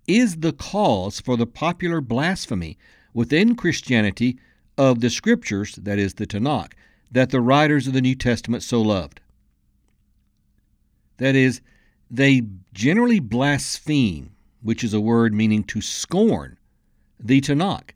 is 0.06 0.36
the 0.36 0.52
cause 0.52 1.18
for 1.18 1.36
the 1.36 1.46
popular 1.46 2.00
blasphemy 2.00 2.78
within 3.14 3.56
Christianity 3.56 4.38
of 4.78 5.00
the 5.00 5.10
scriptures, 5.10 5.76
that 5.76 5.98
is, 5.98 6.14
the 6.14 6.26
Tanakh, 6.26 6.72
that 7.10 7.30
the 7.30 7.40
writers 7.40 7.86
of 7.86 7.92
the 7.92 8.00
New 8.00 8.14
Testament 8.14 8.62
so 8.62 8.80
loved. 8.82 9.20
That 11.18 11.34
is, 11.34 11.60
they 12.10 12.42
generally 12.72 13.20
blaspheme, 13.20 14.32
which 14.62 14.84
is 14.84 14.92
a 14.92 15.00
word 15.00 15.32
meaning 15.32 15.64
to 15.64 15.80
scorn, 15.80 16.58
the 17.18 17.40
Tanakh. 17.40 17.90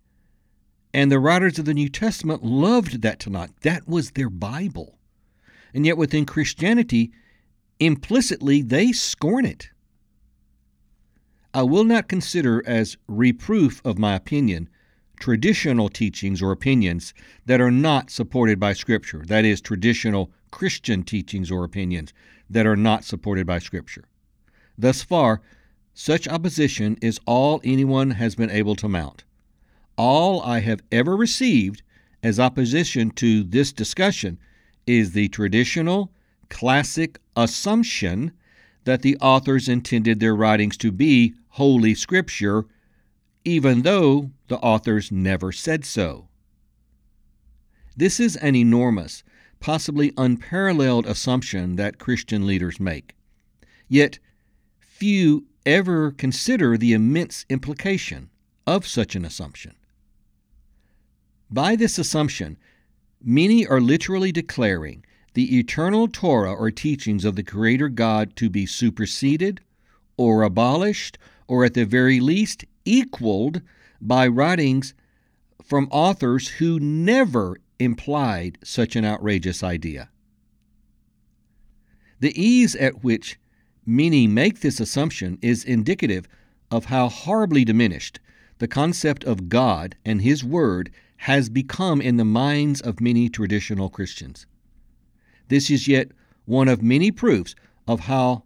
And 0.92 1.12
the 1.12 1.20
writers 1.20 1.58
of 1.58 1.66
the 1.66 1.74
New 1.74 1.88
Testament 1.88 2.44
loved 2.44 3.02
that 3.02 3.20
Tanakh. 3.20 3.50
That 3.62 3.86
was 3.86 4.12
their 4.12 4.30
Bible. 4.30 4.98
And 5.72 5.86
yet 5.86 5.96
within 5.96 6.26
Christianity, 6.26 7.12
implicitly 7.78 8.62
they 8.62 8.92
scorn 8.92 9.44
it. 9.44 9.70
I 11.52 11.62
will 11.62 11.84
not 11.84 12.08
consider 12.08 12.62
as 12.66 12.96
reproof 13.08 13.80
of 13.84 13.98
my 13.98 14.14
opinion 14.14 14.68
traditional 15.20 15.88
teachings 15.88 16.42
or 16.42 16.50
opinions 16.50 17.14
that 17.46 17.60
are 17.60 17.70
not 17.70 18.10
supported 18.10 18.58
by 18.58 18.72
Scripture. 18.72 19.22
That 19.26 19.44
is, 19.44 19.60
traditional 19.60 20.32
Christian 20.50 21.04
teachings 21.04 21.50
or 21.50 21.62
opinions 21.62 22.12
that 22.48 22.66
are 22.66 22.76
not 22.76 23.04
supported 23.04 23.46
by 23.46 23.60
Scripture. 23.60 24.04
Thus 24.76 25.02
far, 25.02 25.42
such 25.94 26.26
opposition 26.26 26.96
is 27.00 27.20
all 27.26 27.60
anyone 27.62 28.12
has 28.12 28.34
been 28.34 28.50
able 28.50 28.74
to 28.76 28.88
mount. 28.88 29.24
All 29.96 30.42
I 30.42 30.60
have 30.60 30.82
ever 30.90 31.16
received 31.16 31.82
as 32.22 32.40
opposition 32.40 33.10
to 33.12 33.44
this 33.44 33.72
discussion 33.72 34.38
is 34.86 35.12
the 35.12 35.28
traditional, 35.28 36.10
classic 36.48 37.18
assumption 37.36 38.32
that 38.84 39.02
the 39.02 39.16
authors 39.18 39.68
intended 39.68 40.18
their 40.18 40.34
writings 40.34 40.76
to 40.78 40.90
be 40.90 41.34
Holy 41.50 41.94
Scripture, 41.94 42.64
even 43.44 43.82
though 43.82 44.30
the 44.48 44.58
authors 44.58 45.10
never 45.10 45.52
said 45.52 45.84
so. 45.84 46.28
This 47.96 48.20
is 48.20 48.36
an 48.36 48.54
enormous, 48.54 49.22
possibly 49.60 50.12
unparalleled 50.16 51.06
assumption 51.06 51.76
that 51.76 51.98
Christian 51.98 52.46
leaders 52.46 52.80
make. 52.80 53.14
Yet, 53.88 54.18
few 54.78 55.46
ever 55.66 56.12
consider 56.12 56.76
the 56.76 56.92
immense 56.92 57.44
implication 57.48 58.30
of 58.66 58.86
such 58.86 59.14
an 59.14 59.24
assumption. 59.24 59.74
By 61.50 61.76
this 61.76 61.98
assumption, 61.98 62.56
many 63.22 63.66
are 63.66 63.80
literally 63.80 64.32
declaring 64.32 65.04
the 65.34 65.58
eternal 65.58 66.08
Torah 66.08 66.54
or 66.54 66.70
teachings 66.70 67.24
of 67.24 67.36
the 67.36 67.42
Creator 67.42 67.88
God 67.90 68.36
to 68.36 68.48
be 68.48 68.66
superseded 68.66 69.60
or 70.16 70.42
abolished 70.42 71.18
or 71.48 71.64
at 71.64 71.74
the 71.74 71.84
very 71.84 72.20
least 72.20 72.64
equaled 72.84 73.62
by 74.00 74.26
writings 74.26 74.94
from 75.62 75.88
authors 75.90 76.48
who 76.48 76.80
never 76.80 77.58
implied 77.78 78.58
such 78.62 78.96
an 78.96 79.04
outrageous 79.04 79.62
idea. 79.62 80.10
The 82.20 82.38
ease 82.40 82.76
at 82.76 83.02
which 83.02 83.38
many 83.86 84.26
make 84.26 84.60
this 84.60 84.80
assumption 84.80 85.38
is 85.40 85.64
indicative 85.64 86.28
of 86.70 86.86
how 86.86 87.08
horribly 87.08 87.64
diminished 87.64 88.20
the 88.58 88.68
concept 88.68 89.24
of 89.24 89.48
God 89.48 89.96
and 90.04 90.20
His 90.20 90.44
Word 90.44 90.90
has 91.16 91.48
become 91.48 92.00
in 92.00 92.16
the 92.16 92.24
minds 92.24 92.80
of 92.80 93.00
many 93.00 93.28
traditional 93.28 93.88
Christians. 93.88 94.46
This 95.48 95.70
is 95.70 95.88
yet 95.88 96.12
one 96.44 96.68
of 96.68 96.82
many 96.82 97.10
proofs 97.10 97.54
of 97.88 98.00
how 98.00 98.44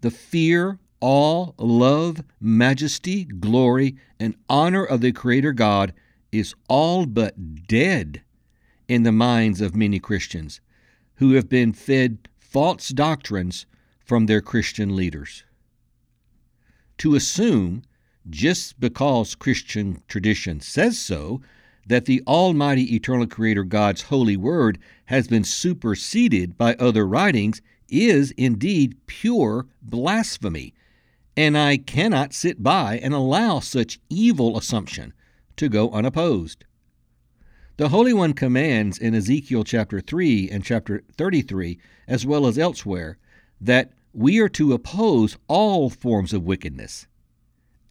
the 0.00 0.10
fear, 0.10 0.78
awe, 1.02 1.52
love, 1.58 2.22
majesty, 2.40 3.24
glory, 3.24 3.96
and 4.20 4.36
honor 4.48 4.84
of 4.84 5.00
the 5.00 5.12
Creator 5.12 5.52
God 5.52 5.92
is 6.30 6.54
all 6.68 7.04
but 7.04 7.66
dead 7.66 8.22
in 8.88 9.02
the 9.02 9.12
minds 9.12 9.60
of 9.60 9.74
many 9.74 9.98
Christians 9.98 10.60
who 11.16 11.32
have 11.32 11.48
been 11.48 11.72
fed 11.72 12.28
false 12.38 12.88
doctrines 12.90 13.66
from 14.04 14.26
their 14.26 14.40
Christian 14.40 14.94
leaders. 14.94 15.44
To 16.98 17.14
assume, 17.14 17.82
just 18.30 18.78
because 18.78 19.34
Christian 19.34 20.02
tradition 20.06 20.60
says 20.60 20.98
so, 20.98 21.40
that 21.86 22.04
the 22.04 22.22
Almighty 22.26 22.94
Eternal 22.94 23.26
Creator 23.26 23.64
God's 23.64 24.02
holy 24.02 24.36
word 24.36 24.78
has 25.06 25.26
been 25.26 25.44
superseded 25.44 26.56
by 26.56 26.74
other 26.74 27.06
writings 27.06 27.60
is 27.88 28.30
indeed 28.32 28.96
pure 29.06 29.66
blasphemy, 29.82 30.74
and 31.36 31.56
I 31.56 31.76
cannot 31.76 32.34
sit 32.34 32.62
by 32.62 32.98
and 32.98 33.14
allow 33.14 33.60
such 33.60 34.00
evil 34.08 34.58
assumption 34.58 35.12
to 35.56 35.68
go 35.68 35.90
unopposed. 35.90 36.64
The 37.78 37.88
Holy 37.88 38.12
One 38.12 38.34
commands 38.34 38.98
in 38.98 39.14
Ezekiel 39.14 39.64
chapter 39.64 40.00
3 40.00 40.50
and 40.50 40.62
chapter 40.62 41.02
33, 41.16 41.78
as 42.06 42.26
well 42.26 42.46
as 42.46 42.58
elsewhere, 42.58 43.18
that 43.60 43.92
we 44.12 44.38
are 44.40 44.48
to 44.50 44.74
oppose 44.74 45.38
all 45.48 45.88
forms 45.88 46.32
of 46.32 46.44
wickedness. 46.44 47.06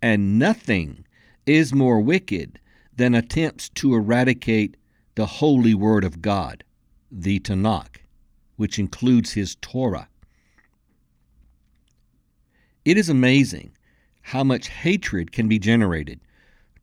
And 0.02 0.38
nothing 0.38 1.06
is 1.46 1.74
more 1.74 2.00
wicked 2.00 2.60
than 2.96 3.16
attempts 3.16 3.70
to 3.70 3.96
eradicate 3.96 4.78
the 5.16 5.26
holy 5.26 5.74
word 5.74 6.04
of 6.04 6.22
God, 6.22 6.64
the 7.12 7.40
Tanakh, 7.40 7.98
which 8.56 8.78
includes 8.78 9.34
his 9.34 9.56
Torah. 9.56 10.08
It 12.84 12.98
is 12.98 13.10
amazing 13.10 13.72
how 14.24 14.44
much 14.44 14.70
hatred 14.70 15.32
can 15.32 15.48
be 15.48 15.60
generated 15.60 16.20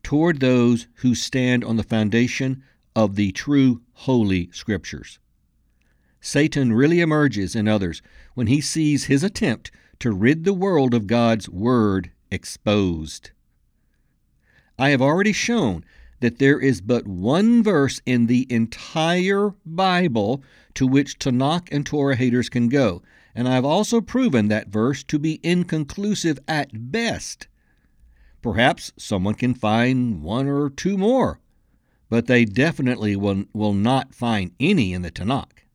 toward 0.01 0.39
those 0.39 0.87
who 0.95 1.13
stand 1.13 1.63
on 1.63 1.75
the 1.75 1.83
foundation 1.83 2.63
of 2.95 3.15
the 3.15 3.31
true 3.33 3.81
holy 3.93 4.49
scriptures. 4.51 5.19
Satan 6.21 6.73
really 6.73 7.01
emerges 7.01 7.55
in 7.55 7.67
others 7.67 8.01
when 8.33 8.47
he 8.47 8.61
sees 8.61 9.05
his 9.05 9.23
attempt 9.23 9.71
to 9.99 10.11
rid 10.11 10.43
the 10.43 10.53
world 10.53 10.93
of 10.93 11.07
God's 11.07 11.49
Word 11.49 12.11
exposed. 12.31 13.31
I 14.77 14.89
have 14.89 15.01
already 15.01 15.33
shown 15.33 15.83
that 16.21 16.39
there 16.39 16.59
is 16.59 16.81
but 16.81 17.07
one 17.07 17.63
verse 17.63 18.01
in 18.05 18.27
the 18.27 18.47
entire 18.49 19.53
Bible 19.65 20.43
to 20.75 20.87
which 20.87 21.19
Tanakh 21.19 21.69
and 21.71 21.85
Torah 21.85 22.15
haters 22.15 22.49
can 22.49 22.69
go, 22.69 23.01
and 23.35 23.47
I 23.47 23.53
have 23.53 23.65
also 23.65 24.01
proven 24.01 24.47
that 24.47 24.69
verse 24.69 25.03
to 25.05 25.19
be 25.19 25.39
inconclusive 25.43 26.39
at 26.47 26.91
best. 26.91 27.47
Perhaps 28.41 28.91
someone 28.97 29.35
can 29.35 29.53
find 29.53 30.21
one 30.21 30.47
or 30.47 30.69
two 30.69 30.97
more, 30.97 31.39
but 32.09 32.27
they 32.27 32.45
definitely 32.45 33.15
will, 33.15 33.45
will 33.53 33.73
not 33.73 34.15
find 34.15 34.51
any 34.59 34.93
in 34.93 35.01
the 35.01 35.11
Tanakh. 35.11 35.65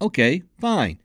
Okay, 0.00 0.42
fine. 0.58 1.00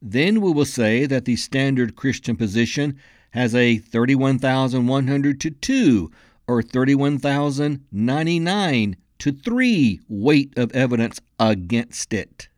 Then 0.00 0.40
we 0.40 0.52
will 0.52 0.64
say 0.64 1.06
that 1.06 1.24
the 1.24 1.36
standard 1.36 1.96
Christian 1.96 2.36
position 2.36 2.98
has 3.30 3.54
a 3.54 3.78
31,100 3.78 5.40
to 5.40 5.50
2 5.50 6.10
or 6.46 6.62
31,099 6.62 8.96
to 9.18 9.32
3 9.32 10.00
weight 10.08 10.56
of 10.56 10.70
evidence 10.72 11.20
against 11.38 12.12
it. 12.12 12.48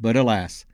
But 0.00 0.16
alas, 0.16 0.64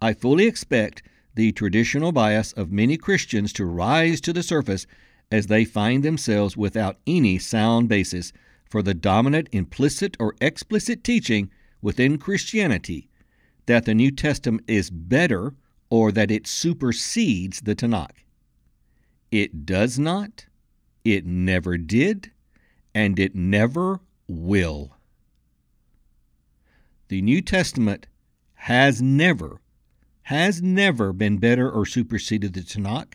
I 0.00 0.14
fully 0.14 0.46
expect 0.46 1.02
the 1.34 1.52
traditional 1.52 2.12
bias 2.12 2.52
of 2.52 2.70
many 2.70 2.96
Christians 2.96 3.52
to 3.54 3.64
rise 3.64 4.20
to 4.20 4.32
the 4.32 4.42
surface 4.42 4.86
as 5.30 5.46
they 5.46 5.64
find 5.64 6.02
themselves 6.02 6.56
without 6.56 6.98
any 7.06 7.38
sound 7.38 7.88
basis 7.88 8.32
for 8.68 8.82
the 8.82 8.94
dominant 8.94 9.48
implicit 9.52 10.16
or 10.20 10.34
explicit 10.40 11.02
teaching 11.02 11.50
within 11.80 12.18
Christianity 12.18 13.08
that 13.66 13.84
the 13.84 13.94
New 13.94 14.10
Testament 14.10 14.64
is 14.68 14.90
better 14.90 15.54
or 15.90 16.12
that 16.12 16.30
it 16.30 16.46
supersedes 16.46 17.62
the 17.62 17.74
Tanakh. 17.74 18.24
It 19.30 19.64
does 19.64 19.98
not, 19.98 20.46
it 21.04 21.24
never 21.24 21.78
did, 21.78 22.30
and 22.94 23.18
it 23.18 23.34
never 23.34 24.00
will. 24.28 24.96
The 27.08 27.22
New 27.22 27.40
Testament 27.40 28.06
has 28.66 29.02
never, 29.02 29.60
has 30.22 30.62
never 30.62 31.12
been 31.12 31.36
better 31.36 31.68
or 31.68 31.84
superseded 31.84 32.52
the 32.52 32.60
Tanakh. 32.60 33.14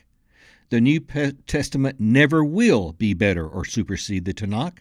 The 0.68 0.78
New 0.78 1.00
Testament 1.46 1.98
never 1.98 2.44
will 2.44 2.92
be 2.92 3.14
better 3.14 3.48
or 3.48 3.64
supersede 3.64 4.26
the 4.26 4.34
Tanakh 4.34 4.80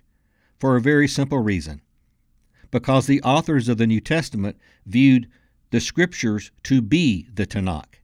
for 0.59 0.75
a 0.75 0.81
very 0.81 1.07
simple 1.07 1.39
reason 1.39 1.81
because 2.69 3.07
the 3.07 3.21
authors 3.21 3.69
of 3.69 3.77
the 3.77 3.87
New 3.87 4.01
Testament 4.01 4.57
viewed 4.85 5.29
the 5.69 5.79
Scriptures 5.79 6.51
to 6.63 6.81
be 6.81 7.29
the 7.33 7.45
Tanakh, 7.45 8.01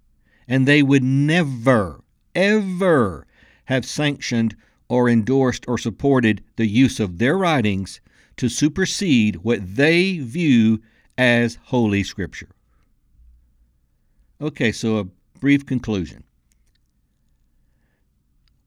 and 0.47 0.65
they 0.65 0.82
would 0.82 1.04
never, 1.04 2.02
ever 2.34 3.28
have 3.65 3.86
sanctioned 3.86 4.56
or 4.88 5.10
endorsed 5.10 5.65
or 5.67 5.78
supported 5.78 6.41
the 6.56 6.67
use 6.67 7.02
of 7.02 7.17
their 7.17 7.38
writings 7.38 7.99
to 8.38 8.47
supersede 8.47 9.36
what 9.43 9.76
they 9.76 10.19
view 10.19 10.82
as 11.17 11.58
Holy 11.65 12.04
Scripture. 12.04 12.49
Okay, 14.41 14.71
so 14.71 14.97
a 14.97 15.08
brief 15.39 15.65
conclusion. 15.65 16.23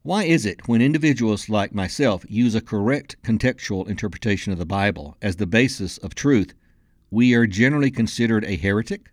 Why 0.02 0.22
is 0.22 0.46
it 0.46 0.68
when 0.68 0.80
individuals 0.80 1.48
like 1.48 1.74
myself 1.74 2.24
use 2.28 2.54
a 2.54 2.60
correct 2.60 3.16
contextual 3.24 3.88
interpretation 3.88 4.52
of 4.52 4.58
the 4.58 4.64
Bible 4.64 5.16
as 5.20 5.36
the 5.36 5.46
basis 5.46 5.98
of 5.98 6.14
truth, 6.14 6.54
we 7.10 7.34
are 7.34 7.46
generally 7.46 7.90
considered 7.90 8.44
a 8.44 8.56
heretic? 8.56 9.10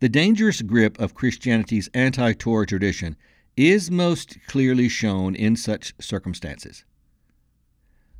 The 0.00 0.08
dangerous 0.08 0.62
grip 0.62 0.98
of 0.98 1.14
Christianity's 1.14 1.90
anti 1.92 2.32
Torah 2.32 2.66
tradition 2.66 3.16
is 3.56 3.90
most 3.90 4.38
clearly 4.46 4.88
shown 4.88 5.34
in 5.34 5.54
such 5.54 5.94
circumstances. 6.00 6.84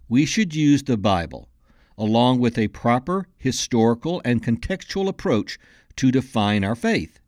We 0.09 0.27
should 0.27 0.55
use 0.55 0.83
the 0.83 0.99
Bible 0.99 1.49
along 1.97 2.39
with 2.39 2.59
a 2.59 2.69
proper 2.69 3.27
historical 3.37 4.21
and 4.25 4.43
contextual 4.43 5.09
approach 5.09 5.59
to 5.97 6.11
define 6.11 6.65
our 6.65 6.75
faith. 6.75 7.21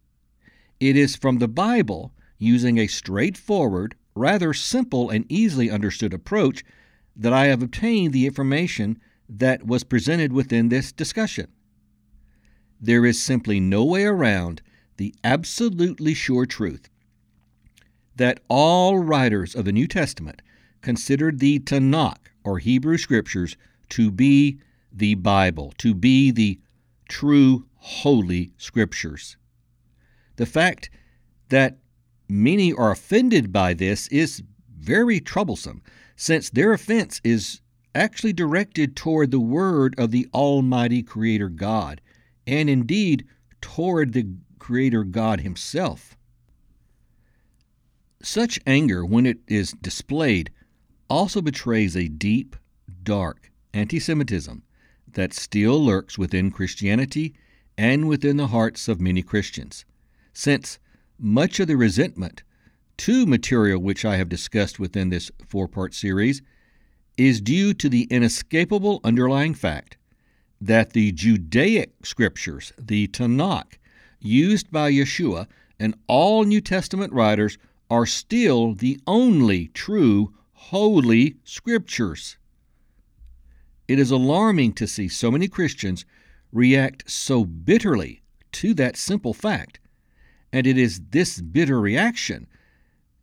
It 0.80 0.96
is 0.96 1.16
from 1.16 1.38
the 1.38 1.48
Bible, 1.48 2.12
using 2.38 2.78
a 2.78 2.86
straightforward, 2.86 3.94
rather 4.14 4.52
simple 4.52 5.10
and 5.10 5.24
easily 5.28 5.70
understood 5.70 6.12
approach 6.12 6.64
that 7.14 7.32
I 7.32 7.46
have 7.46 7.62
obtained 7.62 8.12
the 8.12 8.26
information 8.26 9.00
that 9.28 9.66
was 9.66 9.84
presented 9.84 10.32
within 10.32 10.68
this 10.68 10.92
discussion. 10.92 11.48
There 12.80 13.06
is 13.06 13.20
simply 13.20 13.58
no 13.58 13.84
way 13.84 14.04
around 14.04 14.62
the 14.96 15.14
absolutely 15.24 16.14
sure 16.14 16.46
truth 16.46 16.88
that 18.16 18.40
all 18.48 18.98
writers 18.98 19.54
of 19.54 19.64
the 19.64 19.72
New 19.72 19.86
Testament 19.86 20.42
considered 20.80 21.38
the 21.38 21.58
Tanakh, 21.58 22.30
or 22.44 22.58
Hebrew 22.58 22.96
Scriptures, 22.96 23.56
to 23.90 24.10
be 24.10 24.58
the 24.92 25.14
Bible, 25.14 25.72
to 25.78 25.94
be 25.94 26.30
the 26.30 26.58
true 27.08 27.66
Holy 27.76 28.52
Scriptures. 28.56 29.36
The 30.36 30.46
fact 30.46 30.90
that 31.48 31.78
Many 32.28 32.72
are 32.72 32.90
offended 32.90 33.52
by 33.52 33.72
this 33.74 34.08
is 34.08 34.42
very 34.76 35.20
troublesome, 35.20 35.82
since 36.16 36.50
their 36.50 36.72
offense 36.72 37.20
is 37.22 37.60
actually 37.94 38.32
directed 38.32 38.96
toward 38.96 39.30
the 39.30 39.40
word 39.40 39.94
of 39.96 40.10
the 40.10 40.26
Almighty 40.34 41.02
Creator 41.02 41.50
God, 41.50 42.00
and 42.46 42.68
indeed 42.68 43.24
toward 43.60 44.12
the 44.12 44.26
Creator 44.58 45.04
God 45.04 45.40
Himself. 45.40 46.16
Such 48.22 48.58
anger, 48.66 49.06
when 49.06 49.24
it 49.24 49.38
is 49.46 49.72
displayed, 49.80 50.50
also 51.08 51.40
betrays 51.40 51.96
a 51.96 52.08
deep, 52.08 52.56
dark 53.04 53.52
anti 53.76 54.00
Semitism 54.00 54.62
that 55.12 55.34
still 55.34 55.84
lurks 55.84 56.16
within 56.16 56.50
Christianity 56.50 57.34
and 57.76 58.08
within 58.08 58.38
the 58.38 58.46
hearts 58.46 58.88
of 58.88 59.02
many 59.02 59.22
Christians, 59.22 59.84
since 60.32 60.78
much 61.18 61.60
of 61.60 61.68
the 61.68 61.76
resentment 61.76 62.42
to 62.96 63.26
material 63.26 63.80
which 63.80 64.04
I 64.04 64.16
have 64.16 64.30
discussed 64.30 64.78
within 64.78 65.10
this 65.10 65.30
four 65.46 65.68
part 65.68 65.92
series 65.92 66.40
is 67.18 67.42
due 67.42 67.74
to 67.74 67.88
the 67.90 68.04
inescapable 68.04 69.00
underlying 69.04 69.52
fact 69.52 69.98
that 70.58 70.94
the 70.94 71.12
Judaic 71.12 72.06
scriptures, 72.06 72.72
the 72.78 73.08
Tanakh, 73.08 73.78
used 74.20 74.70
by 74.70 74.90
Yeshua 74.90 75.46
and 75.78 75.94
all 76.06 76.44
New 76.44 76.62
Testament 76.62 77.12
writers, 77.12 77.58
are 77.90 78.06
still 78.06 78.72
the 78.72 78.98
only 79.06 79.68
true 79.68 80.32
holy 80.54 81.36
scriptures. 81.44 82.38
It 83.88 83.98
is 83.98 84.10
alarming 84.10 84.72
to 84.74 84.86
see 84.86 85.08
so 85.08 85.30
many 85.30 85.48
Christians 85.48 86.04
react 86.52 87.10
so 87.10 87.44
bitterly 87.44 88.22
to 88.52 88.74
that 88.74 88.96
simple 88.96 89.34
fact 89.34 89.80
and 90.52 90.66
it 90.66 90.78
is 90.78 91.00
this 91.10 91.40
bitter 91.40 91.78
reaction, 91.78 92.46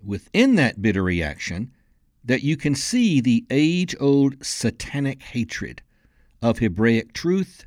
within 0.05 0.53
that 0.55 0.83
bitter 0.83 1.03
reaction, 1.03 1.71
that 2.23 2.43
you 2.43 2.55
can 2.55 2.75
see 2.75 3.19
the 3.19 3.43
age 3.49 3.95
old 3.99 4.45
satanic 4.45 5.23
hatred 5.23 5.81
of 6.43 6.59
Hebraic 6.59 7.11
truth, 7.13 7.65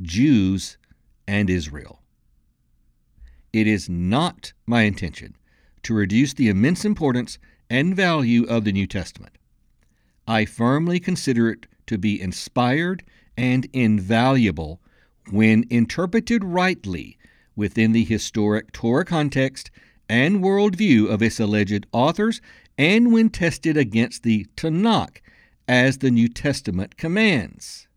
Jews, 0.00 0.78
and 1.26 1.50
Israel. 1.50 2.02
It 3.52 3.66
is 3.66 3.88
not 3.88 4.52
my 4.66 4.82
intention 4.82 5.34
to 5.82 5.94
reduce 5.94 6.34
the 6.34 6.48
immense 6.48 6.84
importance 6.84 7.38
and 7.68 7.96
value 7.96 8.44
of 8.44 8.62
the 8.62 8.72
New 8.72 8.86
Testament. 8.86 9.36
I 10.28 10.44
firmly 10.44 11.00
consider 11.00 11.50
it 11.50 11.66
to 11.90 11.98
be 11.98 12.20
inspired 12.20 13.02
and 13.36 13.66
invaluable 13.72 14.80
when 15.32 15.64
interpreted 15.70 16.44
rightly 16.44 17.18
within 17.56 17.90
the 17.90 18.04
historic 18.04 18.70
Torah 18.70 19.04
context 19.04 19.72
and 20.08 20.36
worldview 20.36 21.10
of 21.10 21.20
its 21.20 21.40
alleged 21.40 21.86
authors 21.90 22.40
and 22.78 23.12
when 23.12 23.28
tested 23.28 23.76
against 23.76 24.22
the 24.22 24.46
Tanakh 24.56 25.20
as 25.66 25.98
the 25.98 26.12
New 26.12 26.28
Testament 26.28 26.96
commands, 26.96 27.88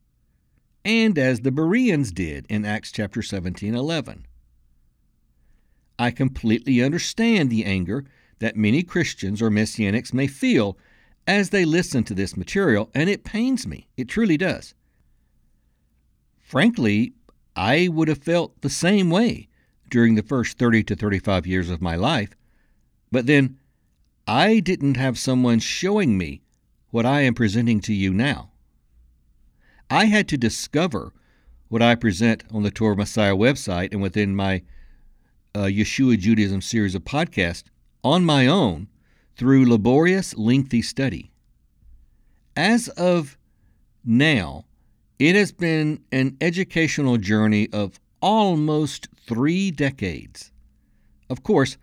and 0.83 1.19
as 1.19 1.41
the 1.41 1.51
Bereans 1.51 2.11
did 2.11 2.47
in 2.49 2.65
Acts 2.65 2.91
chapter 2.91 3.21
17 3.21 3.75
11. 3.75 4.25
I 5.99 6.09
completely 6.09 6.81
understand 6.81 7.51
the 7.51 7.63
anger 7.63 8.05
that 8.39 8.57
many 8.57 8.81
Christians 8.81 9.39
or 9.39 9.51
Messianics 9.51 10.15
may 10.15 10.25
feel 10.25 10.79
as 11.27 11.49
they 11.49 11.65
listen 11.65 12.03
to 12.05 12.13
this 12.13 12.35
material, 12.35 12.89
and 12.93 13.09
it 13.09 13.23
pains 13.23 13.65
me. 13.65 13.87
It 13.97 14.07
truly 14.07 14.37
does. 14.37 14.73
Frankly, 16.41 17.13
I 17.55 17.87
would 17.87 18.07
have 18.07 18.23
felt 18.23 18.61
the 18.61 18.69
same 18.69 19.09
way 19.09 19.47
during 19.89 20.15
the 20.15 20.23
first 20.23 20.57
30 20.57 20.83
to 20.83 20.95
35 20.95 21.47
years 21.47 21.69
of 21.69 21.81
my 21.81 21.95
life, 21.95 22.31
but 23.11 23.25
then 23.25 23.57
I 24.27 24.59
didn't 24.59 24.97
have 24.97 25.17
someone 25.17 25.59
showing 25.59 26.17
me 26.17 26.41
what 26.91 27.05
I 27.05 27.21
am 27.21 27.33
presenting 27.33 27.79
to 27.81 27.93
you 27.93 28.13
now. 28.13 28.51
I 29.89 30.05
had 30.05 30.27
to 30.29 30.37
discover 30.37 31.13
what 31.67 31.81
I 31.81 31.95
present 31.95 32.43
on 32.51 32.63
the 32.63 32.71
Torah 32.71 32.95
Messiah 32.95 33.35
website 33.35 33.91
and 33.91 34.01
within 34.01 34.35
my 34.35 34.63
uh, 35.55 35.61
Yeshua 35.61 36.17
Judaism 36.17 36.61
series 36.61 36.95
of 36.95 37.03
podcasts 37.03 37.65
on 38.03 38.25
my 38.25 38.47
own 38.47 38.87
through 39.35 39.69
laborious, 39.69 40.35
lengthy 40.35 40.81
study. 40.81 41.31
As 42.55 42.87
of 42.89 43.37
now, 44.05 44.65
it 45.19 45.35
has 45.35 45.51
been 45.51 46.03
an 46.11 46.37
educational 46.41 47.17
journey 47.17 47.69
of 47.71 47.99
almost 48.21 49.07
three 49.25 49.71
decades. 49.71 50.51
Of 51.29 51.43
course, 51.43 51.77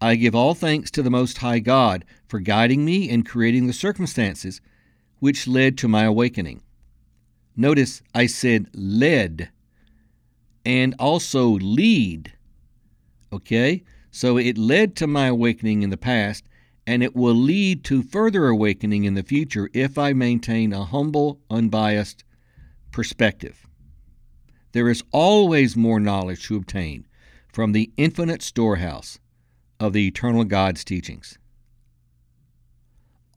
I 0.00 0.16
give 0.16 0.34
all 0.34 0.54
thanks 0.54 0.90
to 0.92 1.02
the 1.02 1.10
Most 1.10 1.38
High 1.38 1.60
God 1.60 2.04
for 2.26 2.40
guiding 2.40 2.84
me 2.84 3.08
and 3.08 3.28
creating 3.28 3.66
the 3.66 3.72
circumstances 3.72 4.60
which 5.20 5.46
led 5.46 5.78
to 5.78 5.88
my 5.88 6.04
awakening. 6.04 6.62
Notice 7.56 8.02
I 8.14 8.26
said 8.26 8.68
led 8.74 9.50
and 10.64 10.94
also 10.98 11.50
lead. 11.50 12.32
Okay? 13.32 13.84
So 14.10 14.36
it 14.36 14.58
led 14.58 14.96
to 14.96 15.06
my 15.06 15.26
awakening 15.26 15.82
in 15.82 15.90
the 15.90 15.96
past, 15.96 16.44
and 16.86 17.02
it 17.02 17.14
will 17.14 17.34
lead 17.34 17.84
to 17.84 18.02
further 18.02 18.48
awakening 18.48 19.04
in 19.04 19.14
the 19.14 19.22
future 19.22 19.70
if 19.72 19.96
I 19.96 20.12
maintain 20.12 20.72
a 20.72 20.84
humble, 20.84 21.40
unbiased 21.50 22.24
perspective. 22.90 23.66
There 24.72 24.88
is 24.88 25.04
always 25.12 25.76
more 25.76 26.00
knowledge 26.00 26.46
to 26.46 26.56
obtain 26.56 27.06
from 27.52 27.72
the 27.72 27.92
infinite 27.96 28.42
storehouse 28.42 29.18
of 29.78 29.92
the 29.92 30.06
eternal 30.06 30.44
God's 30.44 30.84
teachings. 30.84 31.38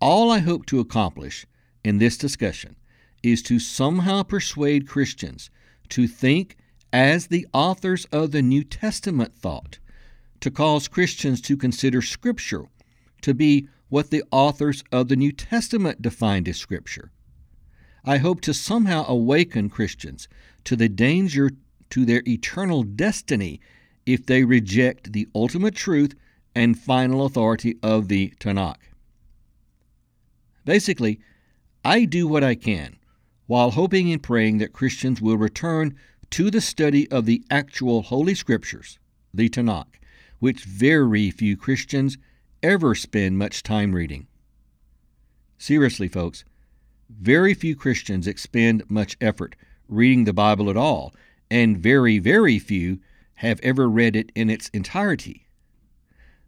All 0.01 0.31
I 0.31 0.39
hope 0.39 0.65
to 0.67 0.79
accomplish 0.79 1.45
in 1.83 1.97
this 1.97 2.17
discussion 2.17 2.75
is 3.21 3.41
to 3.43 3.59
somehow 3.59 4.23
persuade 4.23 4.87
Christians 4.87 5.49
to 5.89 6.07
think 6.07 6.57
as 6.93 7.27
the 7.27 7.47
authors 7.53 8.05
of 8.05 8.31
the 8.31 8.41
New 8.41 8.63
Testament 8.63 9.35
thought, 9.35 9.79
to 10.39 10.51
cause 10.51 10.87
Christians 10.87 11.41
to 11.41 11.57
consider 11.57 12.01
Scripture 12.01 12.65
to 13.25 13.33
be 13.33 13.67
what 13.89 14.11
the 14.11 14.23
authors 14.31 14.83
of 14.91 15.07
the 15.07 15.15
New 15.15 15.31
Testament 15.31 15.99
defined 15.99 16.47
as 16.47 16.57
Scripture. 16.57 17.11
I 18.05 18.17
hope 18.17 18.39
to 18.41 18.53
somehow 18.53 19.03
awaken 19.07 19.67
Christians 19.67 20.27
to 20.63 20.75
the 20.75 20.87
danger 20.87 21.49
to 21.89 22.05
their 22.05 22.21
eternal 22.27 22.83
destiny 22.83 23.59
if 24.05 24.27
they 24.27 24.43
reject 24.43 25.11
the 25.11 25.27
ultimate 25.33 25.73
truth 25.73 26.13
and 26.53 26.77
final 26.77 27.25
authority 27.25 27.79
of 27.81 28.09
the 28.09 28.31
Tanakh. 28.39 28.91
Basically, 30.63 31.19
I 31.83 32.05
do 32.05 32.27
what 32.27 32.43
I 32.43 32.53
can 32.53 32.97
while 33.47 33.71
hoping 33.71 34.11
and 34.11 34.21
praying 34.21 34.59
that 34.59 34.71
Christians 34.73 35.19
will 35.19 35.37
return 35.37 35.95
to 36.29 36.51
the 36.51 36.61
study 36.61 37.09
of 37.09 37.25
the 37.25 37.43
actual 37.49 38.03
Holy 38.03 38.35
Scriptures, 38.35 38.99
the 39.33 39.49
Tanakh, 39.49 39.99
which 40.37 40.63
very 40.63 41.31
few 41.31 41.57
Christians 41.57 42.19
ever 42.65 42.95
spend 42.95 43.37
much 43.37 43.61
time 43.61 43.93
reading. 43.93 44.25
Seriously, 45.59 46.07
folks, 46.07 46.43
very 47.07 47.53
few 47.53 47.75
Christians 47.75 48.25
expend 48.25 48.89
much 48.89 49.15
effort 49.21 49.55
reading 49.87 50.23
the 50.23 50.33
Bible 50.33 50.71
at 50.71 50.75
all, 50.75 51.13
and 51.51 51.77
very, 51.77 52.17
very 52.17 52.57
few 52.57 52.99
have 53.35 53.59
ever 53.61 53.87
read 53.87 54.15
it 54.15 54.31
in 54.33 54.49
its 54.49 54.69
entirety. 54.69 55.45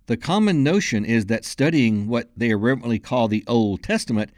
The 0.07 0.17
common 0.17 0.63
notion 0.63 1.05
is 1.05 1.27
that 1.27 1.45
studying 1.45 2.07
what 2.07 2.31
they 2.35 2.49
irreverently 2.49 2.97
call 2.97 3.27
the 3.27 3.43
Old 3.45 3.83
Testament 3.83 4.31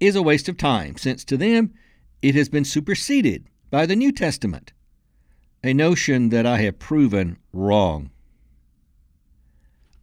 is 0.00 0.16
a 0.16 0.22
waste 0.22 0.48
of 0.48 0.56
time, 0.56 0.96
since 0.96 1.24
to 1.26 1.36
them 1.36 1.72
it 2.20 2.34
has 2.34 2.48
been 2.48 2.64
superseded 2.64 3.46
by 3.70 3.86
the 3.86 3.94
New 3.94 4.10
Testament, 4.10 4.72
a 5.62 5.72
notion 5.72 6.30
that 6.30 6.46
I 6.46 6.58
have 6.62 6.80
proven 6.80 7.38
wrong. 7.52 8.10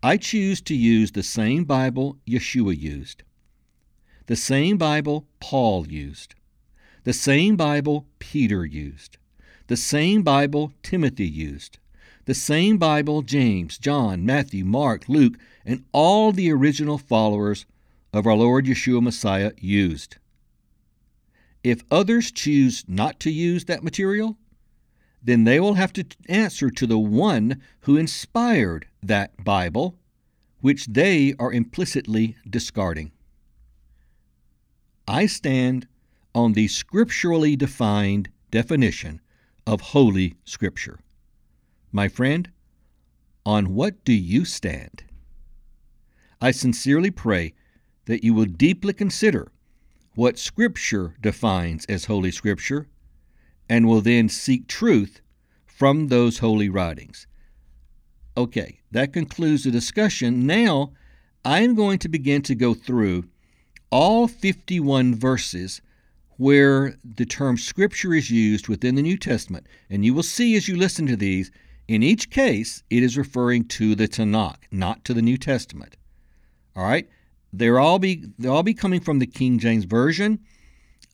I 0.02 0.16
choose 0.16 0.62
to 0.62 0.76
use 0.76 1.12
the 1.12 1.24
same 1.24 1.66
Bible 1.66 2.18
Yeshua 2.26 2.80
used, 2.80 3.24
the 4.28 4.38
same 4.38 4.78
Bible 4.78 5.28
Paul 5.42 5.88
used, 5.90 6.36
the 7.04 7.12
same 7.12 7.58
Bible 7.58 8.08
Peter 8.18 8.66
used, 8.66 9.18
the 9.68 9.76
same 9.76 10.24
Bible 10.24 10.72
Timothy 10.84 11.28
used, 11.28 11.80
the 12.24 12.34
same 12.34 12.78
Bible 12.78 13.24
James, 13.24 13.78
John, 13.78 14.26
Matthew, 14.26 14.64
Mark, 14.64 15.10
Luke, 15.10 15.38
and 15.66 15.84
all 15.92 16.32
the 16.32 16.50
original 16.50 16.98
followers 16.98 17.66
of 18.14 18.26
our 18.26 18.38
Lord 18.38 18.68
Yeshua 18.68 19.02
Messiah 19.02 19.52
used. 19.58 20.16
If 21.62 21.84
others 21.92 22.32
choose 22.32 22.86
not 22.88 23.20
to 23.20 23.30
use 23.30 23.66
that 23.66 23.84
material, 23.84 24.38
then 25.22 25.44
they 25.44 25.60
will 25.60 25.74
have 25.76 25.94
to 25.94 26.06
answer 26.28 26.70
to 26.70 26.88
the 26.88 27.00
one 27.00 27.62
who 27.82 27.98
inspired 27.98 28.88
that 29.04 29.44
Bible, 29.44 29.98
which 30.62 30.86
they 30.88 31.34
are 31.40 31.52
implicitly 31.52 32.38
discarding. 32.50 33.12
I 35.08 35.26
stand 35.26 35.88
on 36.36 36.54
the 36.54 36.68
scripturally 36.68 37.56
defined 37.56 38.30
definition 38.52 39.22
of 39.66 39.82
Holy 39.82 40.36
Scripture. 40.46 41.00
My 41.92 42.08
friend, 42.08 42.50
on 43.46 43.74
what 43.74 44.04
do 44.06 44.14
you 44.14 44.46
stand? 44.46 45.04
I 46.42 46.52
sincerely 46.52 47.12
pray 47.12 47.54
that 48.06 48.24
you 48.24 48.34
will 48.34 48.46
deeply 48.46 48.94
consider 48.94 49.52
what 50.16 50.40
Scripture 50.40 51.16
defines 51.22 51.86
as 51.86 52.06
Holy 52.06 52.32
Scripture 52.32 52.88
and 53.70 53.88
will 53.88 54.02
then 54.02 54.28
seek 54.28 54.68
truth 54.68 55.22
from 55.66 56.08
those 56.08 56.40
holy 56.40 56.68
writings. 56.68 57.28
Okay, 58.36 58.80
that 58.92 59.14
concludes 59.14 59.64
the 59.64 59.72
discussion. 59.72 60.46
Now, 60.46 60.92
I 61.46 61.62
am 61.62 61.76
going 61.76 62.00
to 62.00 62.10
begin 62.10 62.42
to 62.44 62.56
go 62.56 62.74
through 62.74 63.26
all 63.92 64.28
51 64.28 65.16
verses 65.16 65.82
where 66.38 66.96
the 67.04 67.26
term 67.26 67.58
Scripture 67.58 68.14
is 68.14 68.32
used 68.32 68.68
within 68.68 68.96
the 68.96 69.02
New 69.02 69.18
Testament. 69.18 69.68
And 69.90 70.06
you 70.06 70.14
will 70.14 70.24
see 70.24 70.56
as 70.56 70.68
you 70.68 70.78
listen 70.78 71.06
to 71.08 71.16
these, 71.16 71.52
in 71.88 72.02
each 72.02 72.30
case, 72.30 72.84
it 72.90 73.04
is 73.04 73.18
referring 73.18 73.66
to 73.66 73.94
the 73.94 74.08
Tanakh, 74.08 74.64
not 74.72 75.04
to 75.06 75.14
the 75.14 75.22
New 75.22 75.38
Testament. 75.38 75.98
All 76.76 76.84
right? 76.84 77.10
They're 77.52 77.80
all 77.80 78.00
be 78.00 78.26
they'll 78.38 78.54
all 78.54 78.64
be 78.64 78.74
coming 78.74 79.00
from 79.00 79.20
the 79.20 79.26
King 79.26 79.60
James 79.60 79.86
Version. 79.86 80.40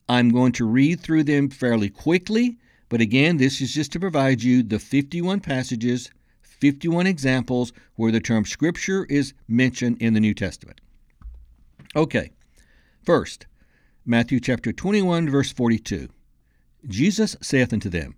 I'm 0.08 0.30
going 0.30 0.52
to 0.52 0.64
read 0.64 1.00
through 1.00 1.24
them 1.24 1.50
fairly 1.50 1.90
quickly, 1.90 2.58
but 2.88 3.00
again, 3.00 3.38
this 3.38 3.60
is 3.60 3.74
just 3.74 3.92
to 3.92 4.00
provide 4.00 4.42
you 4.42 4.62
the 4.62 4.78
51 4.78 5.40
passages, 5.40 6.10
51 6.42 7.06
examples 7.06 7.72
where 7.96 8.12
the 8.12 8.20
term 8.20 8.44
scripture 8.44 9.04
is 9.06 9.34
mentioned 9.48 10.00
in 10.00 10.14
the 10.14 10.20
New 10.20 10.34
Testament. 10.34 10.80
Okay. 11.96 12.30
First, 13.04 13.46
Matthew 14.04 14.38
chapter 14.38 14.72
21 14.72 15.28
verse 15.28 15.50
42. 15.50 16.08
Jesus 16.86 17.36
saith 17.42 17.72
unto 17.72 17.88
them, 17.88 18.14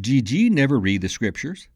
Did 0.00 0.30
ye 0.30 0.48
never 0.48 0.78
read 0.78 1.02
the 1.02 1.08
scriptures? 1.08 1.68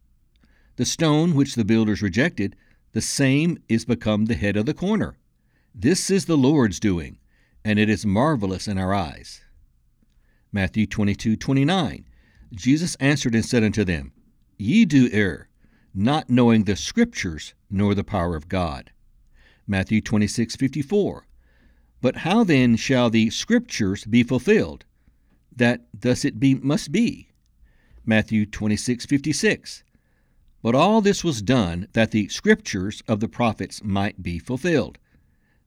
The 0.77 0.87
stone 0.87 1.35
which 1.35 1.55
the 1.55 1.64
builders 1.64 2.01
rejected, 2.01 2.57
the 2.92 3.03
same 3.03 3.59
is 3.68 3.85
become 3.85 4.25
the 4.25 4.35
head 4.35 4.57
of 4.57 4.64
the 4.64 4.75
corner. 4.75 5.16
This 5.75 6.11
is 6.11 6.25
the 6.25 6.37
Lord's 6.37 6.81
doing, 6.81 7.18
and 7.67 7.81
it 7.81 7.91
is 7.91 8.07
marvelous 8.07 8.69
in 8.69 8.79
our 8.79 8.95
eyes. 8.95 9.41
Matthew 10.53 10.87
22 10.87 11.35
29. 11.35 12.05
Jesus 12.55 12.95
answered 13.01 13.35
and 13.35 13.45
said 13.45 13.65
unto 13.65 13.83
them, 13.83 14.13
Ye 14.57 14.85
do 14.85 15.11
err, 15.11 15.49
not 15.93 16.31
knowing 16.31 16.63
the 16.63 16.77
Scriptures 16.77 17.55
nor 17.69 17.93
the 17.97 18.05
power 18.05 18.37
of 18.37 18.49
God. 18.49 18.93
Matthew 19.67 20.01
26 20.01 20.55
54. 20.55 21.27
But 22.01 22.19
how 22.19 22.45
then 22.45 22.77
shall 22.77 23.11
the 23.11 23.31
Scriptures 23.31 24.05
be 24.05 24.23
fulfilled? 24.23 24.85
That 25.51 25.89
thus 25.93 26.25
it 26.25 26.39
be 26.39 26.55
must 26.55 26.93
be. 26.93 27.31
Matthew 28.05 28.47
26 28.47 29.07
56. 29.07 29.83
But 30.63 30.77
all 30.77 31.01
this 31.01 31.25
was 31.25 31.43
done 31.43 31.89
that 31.95 32.13
the 32.13 32.29
Scriptures 32.29 33.03
of 33.09 33.19
the 33.19 33.29
prophets 33.29 33.83
might 33.83 34.23
be 34.23 34.39
fulfilled. 34.39 34.99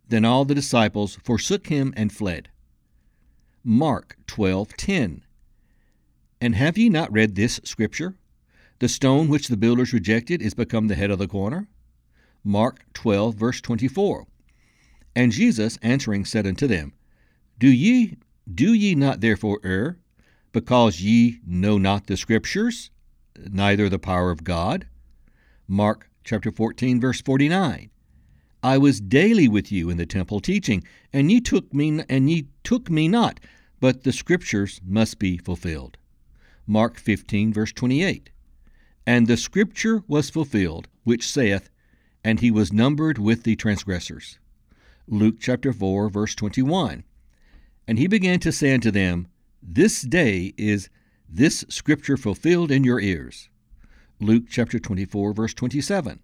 Then 0.10 0.26
all 0.26 0.43
the 0.43 0.56
disciples 0.56 1.17
forsook 1.24 1.67
him 1.67 1.93
and 1.95 2.12
fled. 2.12 2.50
Mark 3.63 4.17
12:10 4.28 5.22
And 6.41 6.56
have 6.56 6.78
ye 6.78 6.89
not 6.89 7.12
read 7.12 7.36
this 7.36 7.60
scripture? 7.63 8.15
The 8.80 8.89
stone 8.89 9.28
which 9.28 9.50
the 9.50 9.58
builders 9.58 9.93
rejected 9.93 10.41
is 10.41 10.54
become 10.54 10.88
the 10.88 10.95
head 10.95 11.12
of 11.12 11.19
the 11.19 11.28
corner. 11.28 11.67
Mark 12.43 12.86
12 12.93 13.36
verse 13.36 13.62
24. 13.62 14.26
And 15.15 15.32
Jesus 15.32 15.78
answering 15.82 16.26
said 16.26 16.48
unto 16.48 16.65
them, 16.65 16.93
Do 17.60 17.67
ye 17.67 18.17
do 18.52 18.74
ye 18.74 18.95
not 18.95 19.22
therefore 19.22 19.60
err, 19.63 20.00
because 20.52 21.02
ye 21.02 21.39
know 21.45 21.78
not 21.78 22.08
the 22.08 22.17
scriptures, 22.17 22.89
neither 23.38 23.89
the 23.89 24.00
power 24.00 24.32
of 24.32 24.43
God? 24.43 24.88
Mark 25.67 26.10
chapter 26.24 26.52
14 26.52 27.00
verse 27.00 27.22
49. 27.22 27.91
I 28.62 28.78
was 28.78 29.00
daily 29.00 29.48
with 29.48 29.72
you 29.72 29.89
in 29.89 29.98
the 29.98 30.06
temple 30.06 30.41
teaching, 30.41 30.84
and 31.13 31.32
ye 31.32 31.39
took 31.39 31.74
me 31.74 32.02
and 32.10 32.30
ye 32.30 32.48
took 32.63 32.89
me 32.89 33.08
not, 33.08 33.39
but 33.80 34.04
the 34.04 34.12
scriptures 34.12 34.82
must 34.86 35.17
be 35.17 35.38
fulfilled. 35.38 35.98
Mark 36.67 36.98
15 36.98 37.54
verse 37.54 37.72
28. 37.72 38.32
And 39.08 39.28
the 39.28 39.38
scripture 39.38 40.04
was 40.08 40.30
fulfilled, 40.30 40.89
which 41.04 41.28
saith, 41.28 41.69
And 42.24 42.41
he 42.41 42.52
was 42.52 42.74
numbered 42.74 43.17
with 43.17 43.43
the 43.43 43.56
transgressors. 43.56 44.39
Luke 45.08 45.38
chapter 45.39 45.72
4 45.72 46.10
verse 46.10 46.36
21. 46.36 47.06
And 47.88 47.98
he 47.98 48.08
began 48.08 48.39
to 48.41 48.52
say 48.52 48.74
unto 48.74 48.91
them, 48.91 49.28
This 49.63 50.02
day 50.02 50.54
is 50.58 50.89
this 51.30 51.63
scripture 51.69 52.17
fulfilled 52.17 52.72
in 52.72 52.84
your 52.84 53.00
ears. 53.00 53.50
Luke 54.19 54.43
chapter 54.50 54.80
24 54.80 55.34
verse 55.34 55.54
27. 55.54 56.19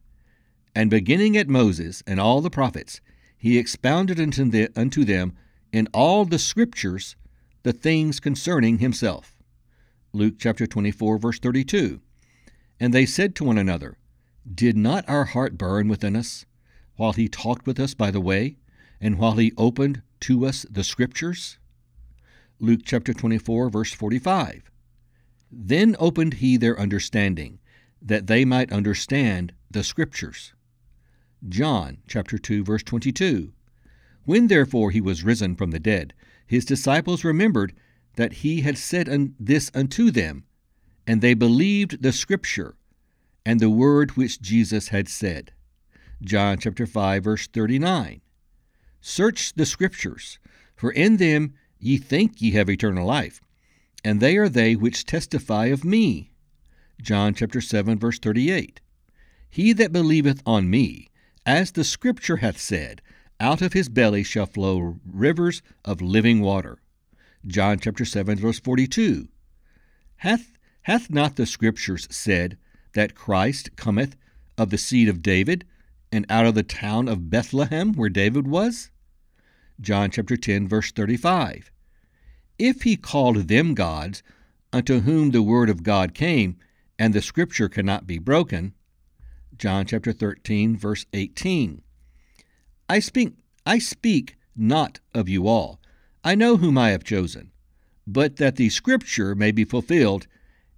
And 0.76 0.90
beginning 0.90 1.38
at 1.38 1.48
Moses 1.48 2.04
and 2.06 2.20
all 2.20 2.42
the 2.42 2.50
prophets, 2.50 3.00
he 3.38 3.58
expounded 3.58 4.20
unto 4.20 5.06
them 5.06 5.34
in 5.72 5.88
all 5.94 6.26
the 6.26 6.38
scriptures 6.38 7.16
the 7.64 7.72
things 7.72 8.20
concerning 8.20 8.80
himself. 8.80 9.38
Luke 10.12 10.36
chapter 10.38 10.68
24, 10.68 11.18
verse 11.18 11.40
32. 11.40 12.02
And 12.78 12.94
they 12.94 13.06
said 13.06 13.36
to 13.36 13.46
one 13.46 13.58
another, 13.58 13.98
Did 14.54 14.76
not 14.76 15.08
our 15.08 15.26
heart 15.26 15.58
burn 15.58 15.88
within 15.88 16.16
us 16.16 16.46
while 16.98 17.14
he 17.14 17.30
talked 17.30 17.66
with 17.66 17.80
us 17.80 17.94
by 17.94 18.12
the 18.12 18.22
way, 18.22 18.58
and 19.00 19.18
while 19.18 19.34
he 19.34 19.54
opened 19.58 20.02
to 20.22 20.46
us 20.46 20.66
the 20.70 20.84
scriptures? 20.84 21.58
Luke 22.60 22.82
chapter 22.84 23.14
24, 23.14 23.70
verse 23.70 23.94
45. 23.94 24.70
Then 25.50 25.96
opened 26.00 26.36
he 26.36 26.58
their 26.58 26.78
understanding, 26.80 27.60
that 28.02 28.28
they 28.28 28.44
might 28.44 28.74
understand 28.74 29.54
the 29.72 29.84
scriptures. 29.84 30.54
John 31.48 31.98
chapter 32.08 32.38
2 32.38 32.64
verse 32.64 32.84
22. 32.84 33.54
When 34.24 34.48
therefore 34.48 34.92
he 34.92 35.02
was 35.02 35.24
risen 35.24 35.56
from 35.56 35.72
the 35.72 35.80
dead, 35.80 36.14
his 36.48 36.66
disciples 36.66 37.24
remembered 37.24 37.74
that 38.16 38.34
he 38.34 38.62
had 38.62 38.78
said 38.78 39.08
un- 39.08 39.36
this 39.40 39.70
unto 39.74 40.10
them, 40.10 40.46
and 41.06 41.22
they 41.22 41.34
believed 41.34 42.02
the 42.02 42.12
scripture 42.12 42.76
and 43.46 43.60
the 43.60 43.70
word 43.70 44.12
which 44.12 44.42
Jesus 44.42 44.88
had 44.88 45.08
said. 45.08 45.54
John 46.24 46.58
chapter 46.58 46.88
5 46.88 47.24
verse 47.24 47.48
39. 47.48 48.22
Search 49.02 49.54
the 49.54 49.68
scriptures, 49.68 50.40
for 50.76 50.92
in 50.92 51.18
them 51.18 51.54
ye 51.78 51.98
think 51.98 52.42
ye 52.42 52.52
have 52.52 52.70
eternal 52.70 53.06
life, 53.06 53.40
and 54.04 54.20
they 54.20 54.38
are 54.38 54.50
they 54.50 54.76
which 54.76 55.06
testify 55.06 55.66
of 55.68 55.86
me. 55.86 56.32
John 57.00 57.36
chapter 57.36 57.62
7 57.62 58.00
verse 58.00 58.18
38. 58.18 58.82
He 59.50 59.74
that 59.74 59.92
believeth 59.92 60.42
on 60.46 60.70
me, 60.70 61.10
as 61.46 61.72
the 61.72 61.84
Scripture 61.84 62.38
hath 62.38 62.60
said, 62.60 63.02
out 63.40 63.62
of 63.62 63.74
his 63.74 63.90
belly 63.90 64.24
shall 64.24 64.46
flow 64.46 65.00
rivers 65.06 65.62
of 65.84 66.02
living 66.02 66.42
water. 66.42 66.80
John 67.46 67.80
chapter 67.80 68.06
7, 68.06 68.38
verse 68.38 68.60
42. 68.60 69.28
Hath, 70.18 70.58
hath 70.84 71.10
not 71.10 71.36
the 71.36 71.46
Scriptures 71.46 72.08
said 72.10 72.58
that 72.94 73.16
Christ 73.16 73.76
cometh 73.76 74.16
of 74.58 74.70
the 74.70 74.78
seed 74.78 75.10
of 75.10 75.22
David, 75.22 75.66
and 76.12 76.26
out 76.30 76.46
of 76.46 76.56
the 76.56 76.64
town 76.64 77.08
of 77.08 77.30
Bethlehem 77.30 77.94
where 77.94 78.10
David 78.10 78.48
was? 78.48 78.90
John 79.82 80.10
chapter 80.10 80.38
10 80.38 80.68
verse 80.68 80.92
35. 80.92 81.72
If 82.58 82.84
he 82.84 82.96
called 82.96 83.50
them 83.50 83.74
gods, 83.74 84.24
unto 84.72 85.02
whom 85.02 85.32
the 85.32 85.44
word 85.44 85.70
of 85.70 85.84
God 85.84 86.14
came, 86.14 86.58
and 86.98 87.14
the 87.14 87.22
scripture 87.22 87.68
cannot 87.68 88.08
be 88.08 88.18
broken, 88.18 88.74
John 89.58 89.86
chapter 89.86 90.12
13 90.12 90.76
verse 90.76 91.06
18. 91.14 91.82
I 92.90 93.00
speak 93.00 93.34
I 93.66 93.80
speak 93.80 94.36
not 94.56 95.00
of 95.14 95.30
you 95.30 95.48
all. 95.48 95.80
I 96.24 96.36
know 96.36 96.58
whom 96.58 96.78
I 96.78 96.90
have 96.90 97.04
chosen, 97.04 97.52
but 98.06 98.38
that 98.38 98.58
the 98.58 98.70
scripture 98.70 99.36
may 99.36 99.52
be 99.52 99.64
fulfilled, 99.64 100.28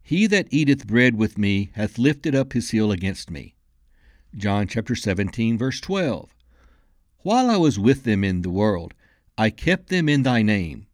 he 0.01 0.27
that 0.27 0.47
eateth 0.51 0.87
bread 0.87 1.15
with 1.15 1.37
me 1.37 1.69
hath 1.73 1.97
lifted 1.97 2.35
up 2.35 2.53
his 2.53 2.69
heel 2.71 2.91
against 2.91 3.31
me. 3.31 3.55
John 4.35 4.67
chapter 4.67 4.95
17 4.95 5.57
verse 5.57 5.81
12. 5.81 6.29
While 7.19 7.49
I 7.49 7.57
was 7.57 7.79
with 7.79 8.03
them 8.03 8.23
in 8.23 8.41
the 8.41 8.49
world, 8.49 8.93
I 9.37 9.49
kept 9.49 9.89
them 9.89 10.07
in 10.07 10.23
thy 10.23 10.41
name. 10.41 10.87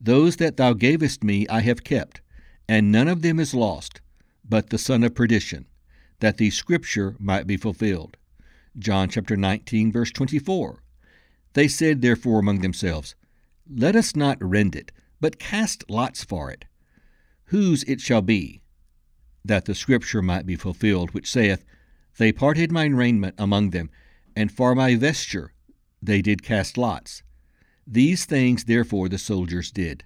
Those 0.00 0.36
that 0.36 0.56
thou 0.56 0.72
gavest 0.72 1.22
me 1.22 1.46
I 1.48 1.60
have 1.60 1.84
kept, 1.84 2.20
and 2.68 2.90
none 2.90 3.08
of 3.08 3.22
them 3.22 3.38
is 3.38 3.54
lost, 3.54 4.00
but 4.48 4.70
the 4.70 4.78
son 4.78 5.04
of 5.04 5.14
perdition, 5.14 5.66
that 6.20 6.36
the 6.38 6.50
scripture 6.50 7.16
might 7.18 7.46
be 7.46 7.56
fulfilled. 7.56 8.16
John 8.78 9.08
chapter 9.08 9.36
19 9.36 9.92
verse 9.92 10.10
24. 10.10 10.82
They 11.54 11.68
said 11.68 12.02
therefore 12.02 12.40
among 12.40 12.60
themselves, 12.60 13.14
Let 13.68 13.96
us 13.96 14.14
not 14.14 14.36
rend 14.42 14.76
it, 14.76 14.92
but 15.20 15.38
cast 15.38 15.88
lots 15.88 16.22
for 16.22 16.50
it, 16.50 16.66
whose 17.46 17.82
it 17.84 18.00
shall 18.00 18.22
be, 18.22 18.60
that 19.44 19.64
the 19.64 19.74
scripture 19.74 20.20
might 20.20 20.44
be 20.44 20.56
fulfilled, 20.56 21.12
which 21.12 21.30
saith, 21.30 21.64
They 22.18 22.32
parted 22.32 22.70
mine 22.70 22.94
raiment 22.94 23.34
among 23.38 23.70
them, 23.70 23.90
and 24.34 24.52
for 24.52 24.74
my 24.74 24.96
vesture 24.96 25.52
they 26.02 26.20
did 26.20 26.42
cast 26.42 26.76
lots. 26.76 27.22
These 27.86 28.26
things 28.26 28.64
therefore 28.64 29.08
the 29.08 29.18
soldiers 29.18 29.70
did. 29.70 30.04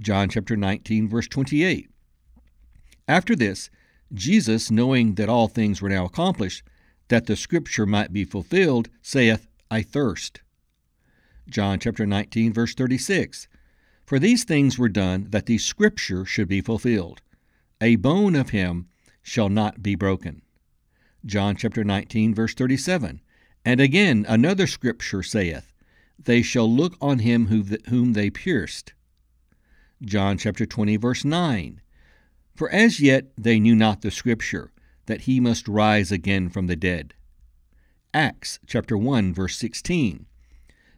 John 0.00 0.30
chapter 0.30 0.56
19, 0.56 1.08
verse 1.08 1.28
28. 1.28 1.90
After 3.06 3.36
this, 3.36 3.68
Jesus, 4.12 4.70
knowing 4.70 5.14
that 5.14 5.28
all 5.28 5.48
things 5.48 5.80
were 5.80 5.88
now 5.88 6.04
accomplished, 6.04 6.62
that 7.08 7.26
the 7.26 7.36
scripture 7.36 7.86
might 7.86 8.12
be 8.12 8.24
fulfilled, 8.24 8.88
saith, 9.02 9.46
I 9.70 9.82
thirst. 9.82 10.40
John 11.48 11.78
chapter 11.78 12.06
19, 12.06 12.52
verse 12.52 12.74
36. 12.74 13.48
For 14.04 14.18
these 14.18 14.44
things 14.44 14.78
were 14.78 14.88
done 14.88 15.28
that 15.30 15.46
the 15.46 15.58
scripture 15.58 16.24
should 16.24 16.48
be 16.48 16.60
fulfilled. 16.60 17.22
A 17.80 17.96
bone 17.96 18.34
of 18.34 18.50
him 18.50 18.88
shall 19.22 19.48
not 19.48 19.82
be 19.82 19.94
broken. 19.94 20.42
John 21.24 21.56
chapter 21.56 21.84
19, 21.84 22.34
verse 22.34 22.54
37. 22.54 23.20
And 23.64 23.80
again 23.80 24.24
another 24.28 24.66
scripture 24.66 25.22
saith, 25.22 25.72
They 26.18 26.42
shall 26.42 26.70
look 26.70 26.96
on 27.00 27.20
him 27.20 27.46
whom 27.46 28.12
they 28.14 28.30
pierced. 28.30 28.94
John 30.02 30.38
chapter 30.38 30.66
20, 30.66 30.96
verse 30.96 31.24
9. 31.24 31.80
For 32.60 32.68
as 32.68 33.00
yet 33.00 33.32
they 33.38 33.58
knew 33.58 33.74
not 33.74 34.02
the 34.02 34.10
scripture, 34.10 34.70
that 35.06 35.22
he 35.22 35.40
must 35.40 35.66
rise 35.66 36.12
again 36.12 36.50
from 36.50 36.66
the 36.66 36.76
dead. 36.76 37.14
Acts 38.12 38.58
chapter 38.66 38.98
1, 38.98 39.32
verse 39.32 39.56
16. 39.56 40.26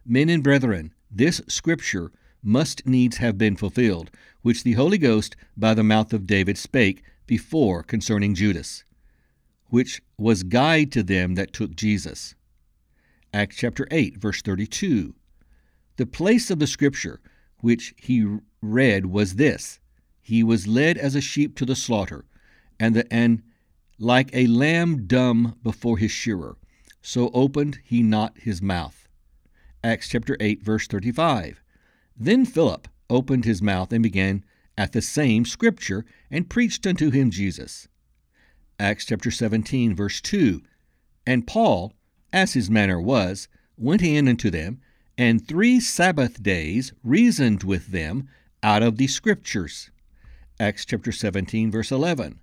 Men 0.05 0.29
and 0.29 0.43
brethren, 0.43 0.93
this 1.09 1.41
scripture 1.47 2.11
must 2.43 2.85
needs 2.85 3.19
have 3.19 3.39
been 3.39 3.55
fulfilled, 3.55 4.11
which 4.41 4.65
the 4.65 4.73
Holy 4.73 4.99
Ghost 4.99 5.37
by 5.57 5.73
the 5.73 5.85
mouth 5.85 6.13
of 6.13 6.27
David 6.27 6.59
spake 6.59 7.05
before 7.29 7.85
concerning 7.85 8.35
Judas, 8.35 8.83
which 9.67 10.03
was 10.19 10.43
guide 10.43 10.91
to 10.91 11.05
them 11.05 11.37
that 11.37 11.53
took 11.53 11.77
Jesus. 11.77 12.35
Acts 13.33 13.55
chapter 13.55 13.87
8, 13.93 14.17
verse 14.17 14.43
32. 14.43 15.15
The 15.95 16.07
place 16.07 16.51
of 16.51 16.59
the 16.59 16.67
scripture 16.67 17.21
which 17.61 17.95
he 17.99 18.27
read 18.61 19.07
was 19.07 19.37
this 19.37 19.79
He 20.23 20.43
was 20.43 20.69
led 20.69 20.97
as 20.97 21.15
a 21.15 21.21
sheep 21.21 21.57
to 21.57 21.67
the 21.67 21.77
slaughter, 21.77 22.25
and, 22.79 22.95
the, 22.95 23.13
and 23.13 23.43
like 23.99 24.31
a 24.33 24.47
lamb 24.47 25.07
dumb 25.07 25.57
before 25.63 25.99
his 25.99 26.13
shearer, 26.13 26.57
so 27.03 27.31
opened 27.35 27.81
he 27.85 28.03
not 28.03 28.39
his 28.39 28.63
mouth. 28.63 29.09
Acts 29.85 30.09
chapter 30.09 30.37
8, 30.39 30.63
verse 30.63 30.87
35. 30.87 31.61
Then 32.17 32.47
Philip 32.47 32.89
opened 33.11 33.45
his 33.45 33.61
mouth 33.61 33.93
and 33.93 34.03
began 34.03 34.45
at 34.79 34.93
the 34.93 35.03
same 35.03 35.45
scripture 35.45 36.05
and 36.31 36.49
preached 36.49 36.87
unto 36.87 37.11
him 37.11 37.31
Jesus. 37.31 37.89
Acts 38.79 39.05
chapter 39.05 39.31
17, 39.31 39.95
verse 39.95 40.21
2. 40.21 40.63
And 41.27 41.47
Paul, 41.47 41.93
as 42.33 42.55
his 42.55 42.71
manner 42.71 43.01
was, 43.01 43.49
went 43.77 44.03
in 44.03 44.29
unto 44.29 44.51
them, 44.51 44.81
and 45.19 45.47
three 45.47 45.79
Sabbath 45.79 46.43
days 46.43 46.93
reasoned 47.05 47.63
with 47.63 47.89
them 47.89 48.29
out 48.63 48.83
of 48.83 48.97
the 48.97 49.07
Scriptures. 49.07 49.91
Acts 50.63 50.85
chapter 50.85 51.11
17, 51.11 51.73
verse 51.73 51.91
11. 51.91 52.39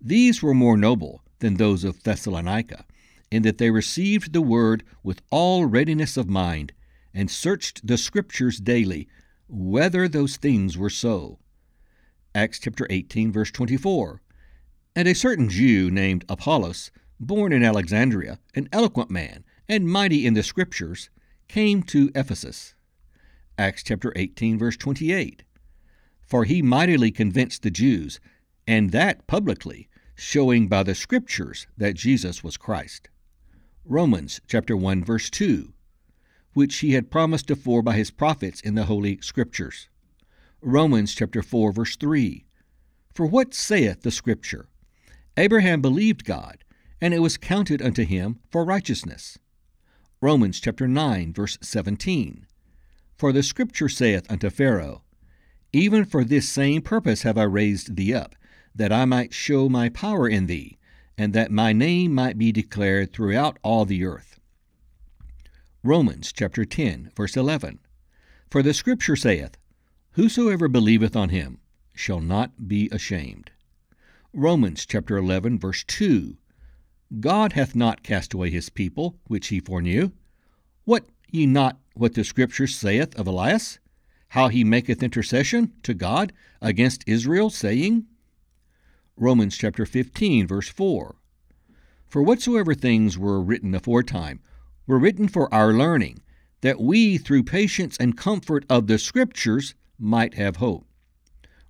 These 0.00 0.42
were 0.42 0.54
more 0.54 0.78
noble 0.78 1.22
than 1.40 1.56
those 1.56 1.84
of 1.84 2.02
Thessalonica, 2.02 2.86
in 3.30 3.42
that 3.42 3.58
they 3.58 3.70
received 3.70 4.32
the 4.32 4.40
word 4.40 4.82
with 5.02 5.20
all 5.30 5.66
readiness 5.66 6.16
of 6.16 6.26
mind, 6.26 6.72
and 7.12 7.30
searched 7.30 7.86
the 7.86 7.98
Scriptures 7.98 8.60
daily, 8.60 9.08
whether 9.46 10.08
those 10.08 10.38
things 10.38 10.78
were 10.78 10.88
so. 10.88 11.38
Acts 12.34 12.58
chapter 12.60 12.86
18, 12.88 13.30
verse 13.30 13.50
24. 13.50 14.22
And 14.96 15.06
a 15.06 15.14
certain 15.14 15.50
Jew 15.50 15.90
named 15.90 16.24
Apollos, 16.30 16.90
born 17.20 17.52
in 17.52 17.62
Alexandria, 17.62 18.38
an 18.54 18.70
eloquent 18.72 19.10
man, 19.10 19.44
and 19.68 19.86
mighty 19.86 20.24
in 20.24 20.32
the 20.32 20.42
Scriptures, 20.42 21.10
came 21.46 21.82
to 21.82 22.10
Ephesus. 22.14 22.74
Acts 23.58 23.82
chapter 23.82 24.14
18, 24.16 24.58
verse 24.58 24.78
28. 24.78 25.42
For 26.26 26.44
he 26.44 26.62
mightily 26.62 27.10
convinced 27.10 27.62
the 27.62 27.70
Jews, 27.70 28.20
and 28.66 28.90
that 28.90 29.26
publicly, 29.26 29.88
showing 30.14 30.68
by 30.68 30.82
the 30.82 30.94
Scriptures 30.94 31.66
that 31.76 31.94
Jesus 31.94 32.42
was 32.42 32.56
Christ. 32.56 33.08
Romans 33.84 34.40
chapter 34.46 34.76
1, 34.76 35.04
verse 35.04 35.28
2, 35.28 35.72
which 36.54 36.76
he 36.78 36.92
had 36.92 37.10
promised 37.10 37.50
afore 37.50 37.82
by 37.82 37.94
his 37.96 38.10
prophets 38.10 38.60
in 38.60 38.74
the 38.74 38.84
Holy 38.84 39.20
Scriptures. 39.20 39.88
Romans 40.62 41.14
chapter 41.14 41.42
4, 41.42 41.72
verse 41.72 41.96
3. 41.96 42.46
For 43.12 43.26
what 43.26 43.52
saith 43.52 44.02
the 44.02 44.10
Scripture? 44.10 44.68
Abraham 45.36 45.82
believed 45.82 46.24
God, 46.24 46.64
and 47.00 47.12
it 47.12 47.18
was 47.18 47.36
counted 47.36 47.82
unto 47.82 48.04
him 48.04 48.40
for 48.50 48.64
righteousness. 48.64 49.38
Romans 50.20 50.58
chapter 50.58 50.88
9, 50.88 51.32
verse 51.34 51.58
17. 51.60 52.46
For 53.16 53.30
the 53.30 53.42
Scripture 53.42 53.88
saith 53.88 54.30
unto 54.30 54.48
Pharaoh, 54.48 55.03
Even 55.74 56.04
for 56.04 56.22
this 56.22 56.48
same 56.48 56.82
purpose 56.82 57.22
have 57.22 57.36
I 57.36 57.42
raised 57.42 57.96
thee 57.96 58.14
up, 58.14 58.36
that 58.76 58.92
I 58.92 59.04
might 59.06 59.34
show 59.34 59.68
my 59.68 59.88
power 59.88 60.28
in 60.28 60.46
thee, 60.46 60.78
and 61.18 61.32
that 61.32 61.50
my 61.50 61.72
name 61.72 62.14
might 62.14 62.38
be 62.38 62.52
declared 62.52 63.12
throughout 63.12 63.58
all 63.64 63.84
the 63.84 64.04
earth. 64.04 64.38
Romans 65.82 66.32
chapter 66.32 66.64
10, 66.64 67.10
verse 67.16 67.36
11. 67.36 67.80
For 68.52 68.62
the 68.62 68.72
Scripture 68.72 69.16
saith, 69.16 69.58
Whosoever 70.12 70.68
believeth 70.68 71.16
on 71.16 71.30
him 71.30 71.58
shall 71.92 72.20
not 72.20 72.68
be 72.68 72.88
ashamed. 72.92 73.50
Romans 74.32 74.86
chapter 74.86 75.16
11, 75.16 75.58
verse 75.58 75.82
2. 75.88 76.36
God 77.18 77.54
hath 77.54 77.74
not 77.74 78.04
cast 78.04 78.32
away 78.32 78.50
his 78.50 78.70
people, 78.70 79.18
which 79.26 79.48
he 79.48 79.58
foreknew. 79.58 80.12
What 80.84 81.06
ye 81.32 81.46
not 81.46 81.78
what 81.94 82.14
the 82.14 82.22
Scripture 82.22 82.68
saith 82.68 83.18
of 83.18 83.26
Elias? 83.26 83.80
How 84.34 84.48
he 84.48 84.64
maketh 84.64 85.00
intercession 85.00 85.74
to 85.84 85.94
God 85.94 86.32
against 86.60 87.04
Israel, 87.06 87.50
saying, 87.50 88.06
Romans 89.16 89.56
chapter 89.56 89.86
15, 89.86 90.48
verse 90.48 90.68
4. 90.68 91.14
For 92.08 92.20
whatsoever 92.20 92.74
things 92.74 93.16
were 93.16 93.40
written 93.40 93.76
aforetime 93.76 94.40
were 94.88 94.98
written 94.98 95.28
for 95.28 95.54
our 95.54 95.72
learning, 95.72 96.20
that 96.62 96.80
we, 96.80 97.16
through 97.16 97.44
patience 97.44 97.96
and 97.98 98.16
comfort 98.16 98.64
of 98.68 98.88
the 98.88 98.98
Scriptures, 98.98 99.76
might 100.00 100.34
have 100.34 100.56
hope. 100.56 100.84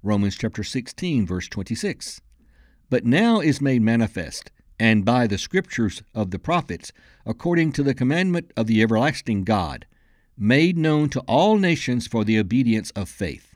Romans 0.02 0.34
chapter 0.34 0.64
16, 0.64 1.26
verse 1.26 1.48
26. 1.48 2.22
But 2.88 3.04
now 3.04 3.40
is 3.40 3.60
made 3.60 3.82
manifest 3.82 4.50
and 4.80 5.04
by 5.04 5.26
the 5.26 5.36
scriptures 5.36 6.02
of 6.14 6.30
the 6.30 6.38
prophets, 6.38 6.92
according 7.26 7.72
to 7.72 7.82
the 7.82 7.94
commandment 7.94 8.54
of 8.56 8.68
the 8.68 8.80
everlasting 8.80 9.44
God, 9.44 9.84
made 10.37 10.76
known 10.76 11.09
to 11.09 11.20
all 11.20 11.59
nations 11.59 12.07
for 12.07 12.24
the 12.24 12.39
obedience 12.39 12.91
of 12.93 13.09
faith. 13.09 13.55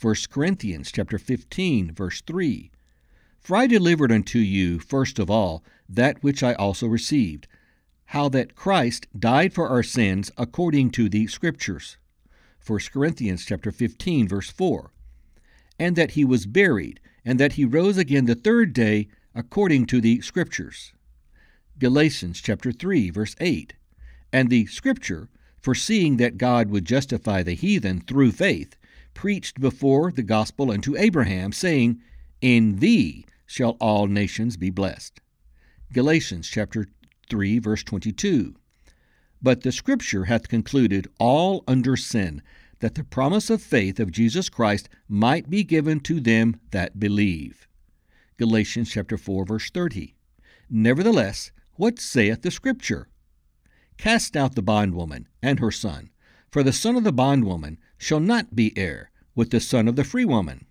1 0.00 0.14
Corinthians 0.30 0.90
chapter 0.90 1.18
15 1.18 1.92
verse 1.92 2.20
3 2.22 2.70
For 3.40 3.56
I 3.56 3.66
delivered 3.66 4.10
unto 4.10 4.38
you 4.38 4.78
first 4.78 5.18
of 5.18 5.30
all 5.30 5.62
that 5.88 6.22
which 6.22 6.42
I 6.42 6.54
also 6.54 6.86
received 6.86 7.46
how 8.06 8.28
that 8.30 8.56
Christ 8.56 9.06
died 9.18 9.52
for 9.52 9.68
our 9.68 9.82
sins 9.82 10.30
according 10.36 10.90
to 10.92 11.08
the 11.08 11.28
scriptures 11.28 11.98
1 12.66 12.80
Corinthians 12.92 13.44
chapter 13.44 13.70
15 13.70 14.26
verse 14.26 14.50
4 14.50 14.90
and 15.78 15.96
that 15.96 16.12
he 16.12 16.24
was 16.24 16.46
buried 16.46 17.00
and 17.24 17.38
that 17.38 17.54
he 17.54 17.64
rose 17.64 17.96
again 17.96 18.26
the 18.26 18.34
third 18.34 18.72
day 18.72 19.08
according 19.34 19.86
to 19.86 20.00
the 20.00 20.20
Scriptures. 20.20 20.92
Galatians 21.78 22.40
chapter 22.40 22.70
3 22.70 23.10
verse 23.10 23.34
8, 23.40 23.74
and 24.32 24.50
the 24.50 24.66
scripture 24.66 25.28
foreseeing 25.62 26.16
that 26.16 26.38
God 26.38 26.70
would 26.70 26.84
justify 26.84 27.42
the 27.42 27.54
heathen 27.54 28.00
through 28.00 28.32
faith, 28.32 28.76
preached 29.14 29.60
before 29.60 30.10
the 30.10 30.22
gospel 30.22 30.70
unto 30.70 30.96
Abraham, 30.96 31.52
saying, 31.52 32.00
In 32.40 32.80
thee 32.80 33.24
shall 33.46 33.76
all 33.80 34.06
nations 34.06 34.56
be 34.56 34.70
blessed. 34.70 35.20
Galatians 35.92 36.48
chapter 36.48 36.86
3 37.28 37.58
verse 37.60 37.84
22. 37.84 38.56
But 39.40 39.62
the 39.62 39.72
scripture 39.72 40.24
hath 40.24 40.48
concluded 40.48 41.08
all 41.18 41.62
under 41.66 41.96
sin, 41.96 42.42
that 42.80 42.94
the 42.94 43.04
promise 43.04 43.50
of 43.50 43.62
faith 43.62 44.00
of 44.00 44.10
Jesus 44.10 44.48
Christ 44.48 44.88
might 45.08 45.48
be 45.48 45.62
given 45.62 46.00
to 46.00 46.18
them 46.20 46.56
that 46.70 46.98
believe. 46.98 47.68
Galatians 48.38 48.90
chapter 48.90 49.16
4 49.16 49.44
verse 49.44 49.70
30. 49.70 50.14
Nevertheless, 50.68 51.52
what 51.74 51.98
saith 51.98 52.42
the 52.42 52.50
scripture? 52.50 53.08
Cast 54.02 54.36
out 54.36 54.56
the 54.56 54.62
bondwoman 54.62 55.28
and 55.40 55.60
her 55.60 55.70
son, 55.70 56.10
for 56.50 56.64
the 56.64 56.72
son 56.72 56.96
of 56.96 57.04
the 57.04 57.12
bondwoman 57.12 57.78
shall 57.96 58.18
not 58.18 58.56
be 58.56 58.76
heir 58.76 59.12
with 59.36 59.50
the 59.50 59.60
son 59.60 59.86
of 59.86 59.94
the 59.94 60.02
free 60.02 60.24
woman. 60.24 60.66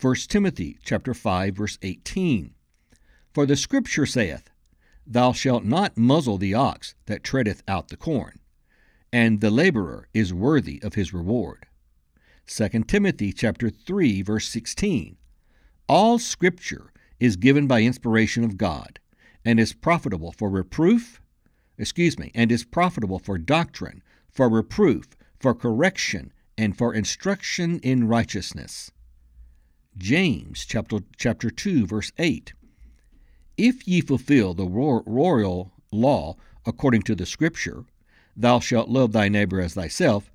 1 0.00 0.14
Timothy 0.26 0.76
chapter 0.82 1.14
5 1.14 1.54
verse 1.54 1.78
18. 1.80 2.54
For 3.32 3.46
the 3.46 3.54
scripture 3.54 4.04
saith, 4.04 4.50
Thou 5.06 5.32
shalt 5.32 5.64
not 5.64 5.96
muzzle 5.96 6.38
the 6.38 6.54
ox 6.54 6.96
that 7.06 7.22
treadeth 7.22 7.62
out 7.68 7.86
the 7.86 7.96
corn, 7.96 8.40
and 9.12 9.40
the 9.40 9.52
laborer 9.52 10.08
is 10.12 10.34
worthy 10.34 10.82
of 10.82 10.94
his 10.94 11.14
reward. 11.14 11.66
2 12.48 12.82
Timothy 12.88 13.32
chapter 13.32 13.70
3 13.70 14.22
verse 14.22 14.48
16. 14.48 15.18
All 15.88 16.18
scripture 16.18 16.92
is 17.20 17.36
given 17.36 17.68
by 17.68 17.82
inspiration 17.82 18.42
of 18.42 18.56
God 18.58 18.98
and 19.44 19.60
is 19.60 19.72
profitable 19.72 20.32
for 20.32 20.50
reproof, 20.50 21.21
excuse 21.78 22.18
me, 22.18 22.30
and 22.34 22.52
is 22.52 22.64
profitable 22.64 23.18
for 23.18 23.38
doctrine, 23.38 24.02
for 24.30 24.48
reproof, 24.48 25.08
for 25.38 25.54
correction, 25.54 26.32
and 26.56 26.76
for 26.76 26.94
instruction 26.94 27.78
in 27.80 28.06
righteousness. 28.08 28.90
James 29.96 30.64
chapter, 30.64 31.00
chapter 31.16 31.50
2 31.50 31.86
verse 31.86 32.12
8. 32.18 32.52
If 33.56 33.86
ye 33.86 34.00
fulfill 34.00 34.54
the 34.54 34.66
royal 34.66 35.72
law 35.90 36.36
according 36.64 37.02
to 37.02 37.14
the 37.14 37.26
scripture, 37.26 37.84
thou 38.36 38.60
shalt 38.60 38.88
love 38.88 39.12
thy 39.12 39.28
neighbor 39.28 39.60
as 39.60 39.74
thyself, 39.74 40.30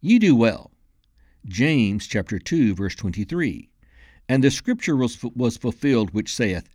ye 0.00 0.18
do 0.18 0.36
well. 0.36 0.70
James 1.44 2.06
chapter 2.06 2.38
2 2.38 2.74
verse 2.74 2.94
23. 2.94 3.68
And 4.28 4.44
the 4.44 4.50
scripture 4.50 4.96
was, 4.96 5.22
was 5.22 5.56
fulfilled 5.56 6.10
which 6.10 6.32
saith, 6.32 6.68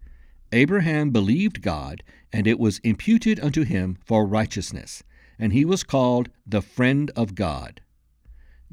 Abraham 0.51 1.11
believed 1.11 1.61
God, 1.61 2.03
and 2.31 2.47
it 2.47 2.59
was 2.59 2.79
imputed 2.79 3.39
unto 3.39 3.63
him 3.63 3.97
for 4.05 4.25
righteousness, 4.25 5.03
and 5.37 5.51
he 5.51 5.65
was 5.65 5.83
called 5.83 6.29
the 6.45 6.61
friend 6.61 7.11
of 7.15 7.35
God. 7.35 7.81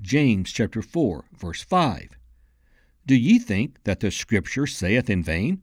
James 0.01 0.53
chapter 0.53 0.83
4, 0.83 1.25
verse 1.37 1.63
5. 1.63 2.11
Do 3.07 3.15
ye 3.15 3.39
think 3.39 3.83
that 3.85 4.01
the 4.01 4.11
scripture 4.11 4.67
saith 4.67 5.11
in 5.11 5.23
vain, 5.23 5.63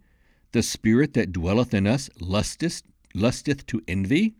The 0.51 0.63
spirit 0.63 1.13
that 1.13 1.31
dwelleth 1.31 1.73
in 1.73 1.87
us 1.87 2.09
lusteth, 2.19 2.83
lusteth 3.13 3.65
to 3.67 3.81
envy? 3.87 4.35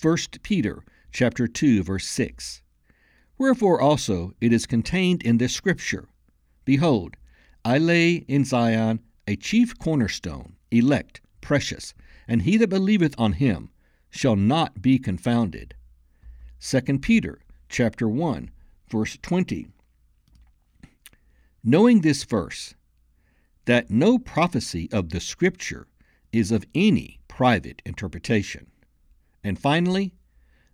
1 0.00 0.16
Peter 0.42 0.82
chapter 1.12 1.46
2, 1.46 1.82
verse 1.82 2.06
6. 2.06 2.60
Wherefore 3.38 3.80
also 3.80 4.34
it 4.40 4.52
is 4.52 4.66
contained 4.66 5.22
in 5.22 5.38
this 5.38 5.54
scripture, 5.54 6.08
Behold, 6.64 7.16
I 7.64 7.78
lay 7.78 8.14
in 8.14 8.44
Zion 8.44 9.00
a 9.26 9.36
chief 9.36 9.78
cornerstone, 9.78 10.56
elect, 10.70 11.20
precious, 11.40 11.94
and 12.28 12.42
he 12.42 12.56
that 12.56 12.68
believeth 12.68 13.14
on 13.18 13.34
him 13.34 13.70
shall 14.10 14.36
not 14.36 14.80
be 14.80 14.98
confounded. 14.98 15.74
2 16.60 16.98
Peter 16.98 17.40
chapter 17.68 18.08
1 18.08 18.50
verse 18.90 19.18
20. 19.22 19.68
Knowing 21.62 22.00
this 22.00 22.24
verse, 22.24 22.74
that 23.64 23.90
no 23.90 24.18
prophecy 24.18 24.88
of 24.92 25.08
the 25.08 25.20
scripture 25.20 25.86
is 26.32 26.52
of 26.52 26.66
any 26.74 27.18
private 27.28 27.80
interpretation. 27.84 28.70
And 29.42 29.58
finally, 29.58 30.14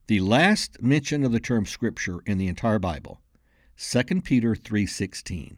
the 0.07 0.21
last 0.21 0.83
mention 0.83 1.25
of 1.25 1.33
the 1.33 1.41
term 1.41 1.67
scripture 1.67 2.21
in 2.27 2.39
the 2.39 2.49
entire 2.49 2.79
Bible, 2.79 3.21
2 3.79 4.23
Peter 4.23 4.55
3:16 4.55 5.57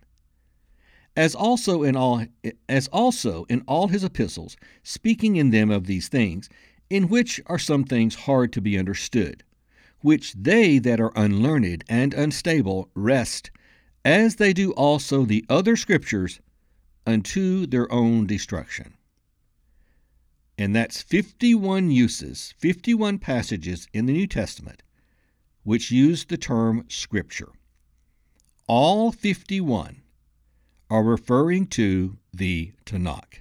as 1.16 1.34
also 1.34 1.82
in 1.82 1.96
all 1.96 2.24
as 2.68 2.88
also 2.88 3.44
in 3.44 3.62
all 3.66 3.88
his 3.88 4.04
epistles, 4.04 4.56
speaking 4.82 5.36
in 5.36 5.50
them 5.50 5.70
of 5.70 5.86
these 5.86 6.08
things, 6.08 6.48
in 6.88 7.08
which 7.08 7.40
are 7.46 7.58
some 7.58 7.84
things 7.84 8.14
hard 8.14 8.52
to 8.52 8.60
be 8.60 8.78
understood, 8.78 9.42
which 10.00 10.32
they 10.32 10.78
that 10.78 11.00
are 11.00 11.12
unlearned 11.14 11.84
and 11.88 12.14
unstable 12.14 12.88
wrest, 12.94 13.50
as 14.04 14.36
they 14.36 14.52
do 14.52 14.72
also 14.72 15.24
the 15.24 15.44
other 15.48 15.76
scriptures, 15.76 16.40
unto 17.06 17.66
their 17.66 17.90
own 17.92 18.26
destruction. 18.26 18.94
And 20.56 20.76
that's 20.76 21.02
51 21.02 21.90
uses, 21.90 22.54
51 22.58 23.18
passages 23.18 23.88
in 23.92 24.06
the 24.06 24.12
New 24.12 24.26
Testament 24.26 24.82
which 25.64 25.90
use 25.90 26.24
the 26.24 26.36
term 26.36 26.84
scripture. 26.88 27.50
All 28.66 29.12
51 29.12 30.01
are 30.92 31.02
referring 31.02 31.66
to 31.66 32.18
the 32.34 32.70
Tanakh. 32.84 33.40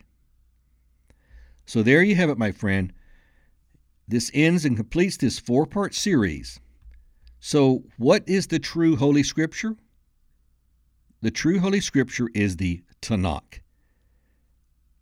So 1.66 1.84
there 1.84 2.02
you 2.02 2.16
have 2.16 2.30
it, 2.30 2.38
my 2.38 2.54
friend. 2.54 2.94
This 4.08 4.32
ends 4.34 4.64
and 4.64 4.78
completes 4.78 5.18
this 5.18 5.38
four 5.38 5.66
part 5.66 5.94
series. 5.94 6.62
So, 7.42 7.84
what 7.98 8.24
is 8.26 8.48
the 8.48 8.60
true 8.60 8.96
Holy 8.96 9.22
Scripture? 9.22 9.76
The 11.20 11.32
true 11.32 11.60
Holy 11.60 11.82
Scripture 11.82 12.30
is 12.34 12.56
the 12.56 12.84
Tanakh, 13.02 13.60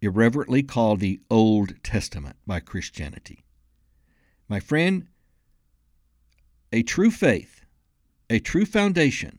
irreverently 0.02 0.64
called 0.64 1.02
the 1.02 1.20
Old 1.30 1.84
Testament 1.84 2.38
by 2.48 2.62
Christianity. 2.62 3.44
My 4.48 4.60
friend, 4.60 5.06
a 6.74 6.82
true 6.82 7.12
faith, 7.12 7.64
a 8.28 8.40
true 8.40 8.66
foundation, 8.66 9.39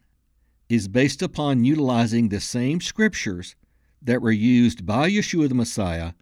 is 0.70 0.86
based 0.86 1.20
upon 1.20 1.64
utilizing 1.64 2.28
the 2.28 2.40
same 2.40 2.80
scriptures 2.80 3.56
that 4.00 4.22
were 4.22 4.30
used 4.30 4.86
by 4.86 5.10
Yeshua 5.10 5.48
the 5.48 5.54
Messiah 5.54 6.12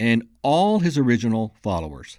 and 0.00 0.26
all 0.40 0.80
his 0.80 0.96
original 0.96 1.54
followers. 1.62 2.18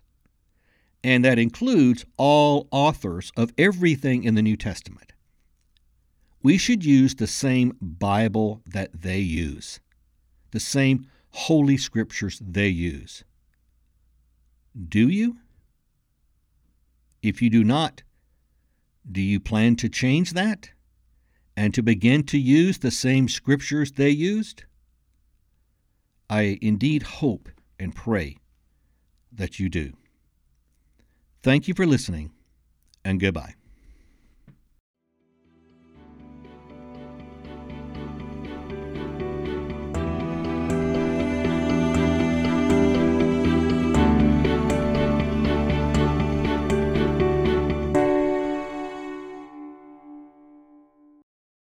And 1.03 1.26
that 1.26 1.39
includes 1.39 2.05
all 2.15 2.67
authors 2.71 3.32
of 3.36 3.51
everything 3.57 4.24
in 4.24 4.36
the 4.36 4.41
New 4.43 4.55
Testament. 4.55 5.11
We 6.43 6.57
should 6.57 6.86
use 6.86 7.15
the 7.15 7.28
same 7.28 7.76
Bible 7.82 8.61
that 8.67 9.01
they 9.01 9.19
use, 9.19 9.80
the 10.51 10.59
same 10.59 11.07
holy 11.32 11.78
scriptures 11.78 12.39
they 12.45 12.67
use. 12.67 13.24
Do 14.88 15.09
you? 15.09 15.38
If 17.24 17.41
you 17.41 17.49
do 17.49 17.63
not, 17.63 18.03
do 19.09 19.21
you 19.21 19.39
plan 19.39 19.76
to 19.78 19.89
change 19.89 20.34
that? 20.34 20.69
And 21.56 21.74
to 21.74 21.84
begin 21.84 22.24
to 22.24 22.38
use 22.38 22.78
the 22.78 22.91
same 22.91 23.28
scriptures 23.28 23.91
they 23.91 24.10
used? 24.10 24.64
I 26.30 26.58
indeed 26.62 27.04
hope 27.04 27.49
and 27.80 27.95
pray 27.95 28.38
that 29.32 29.60
you 29.60 29.70
do. 29.70 29.93
Thank 31.41 31.68
you 31.68 31.74
for 31.74 31.86
listening, 31.86 32.32
and 33.04 33.20
goodbye. 33.20 33.56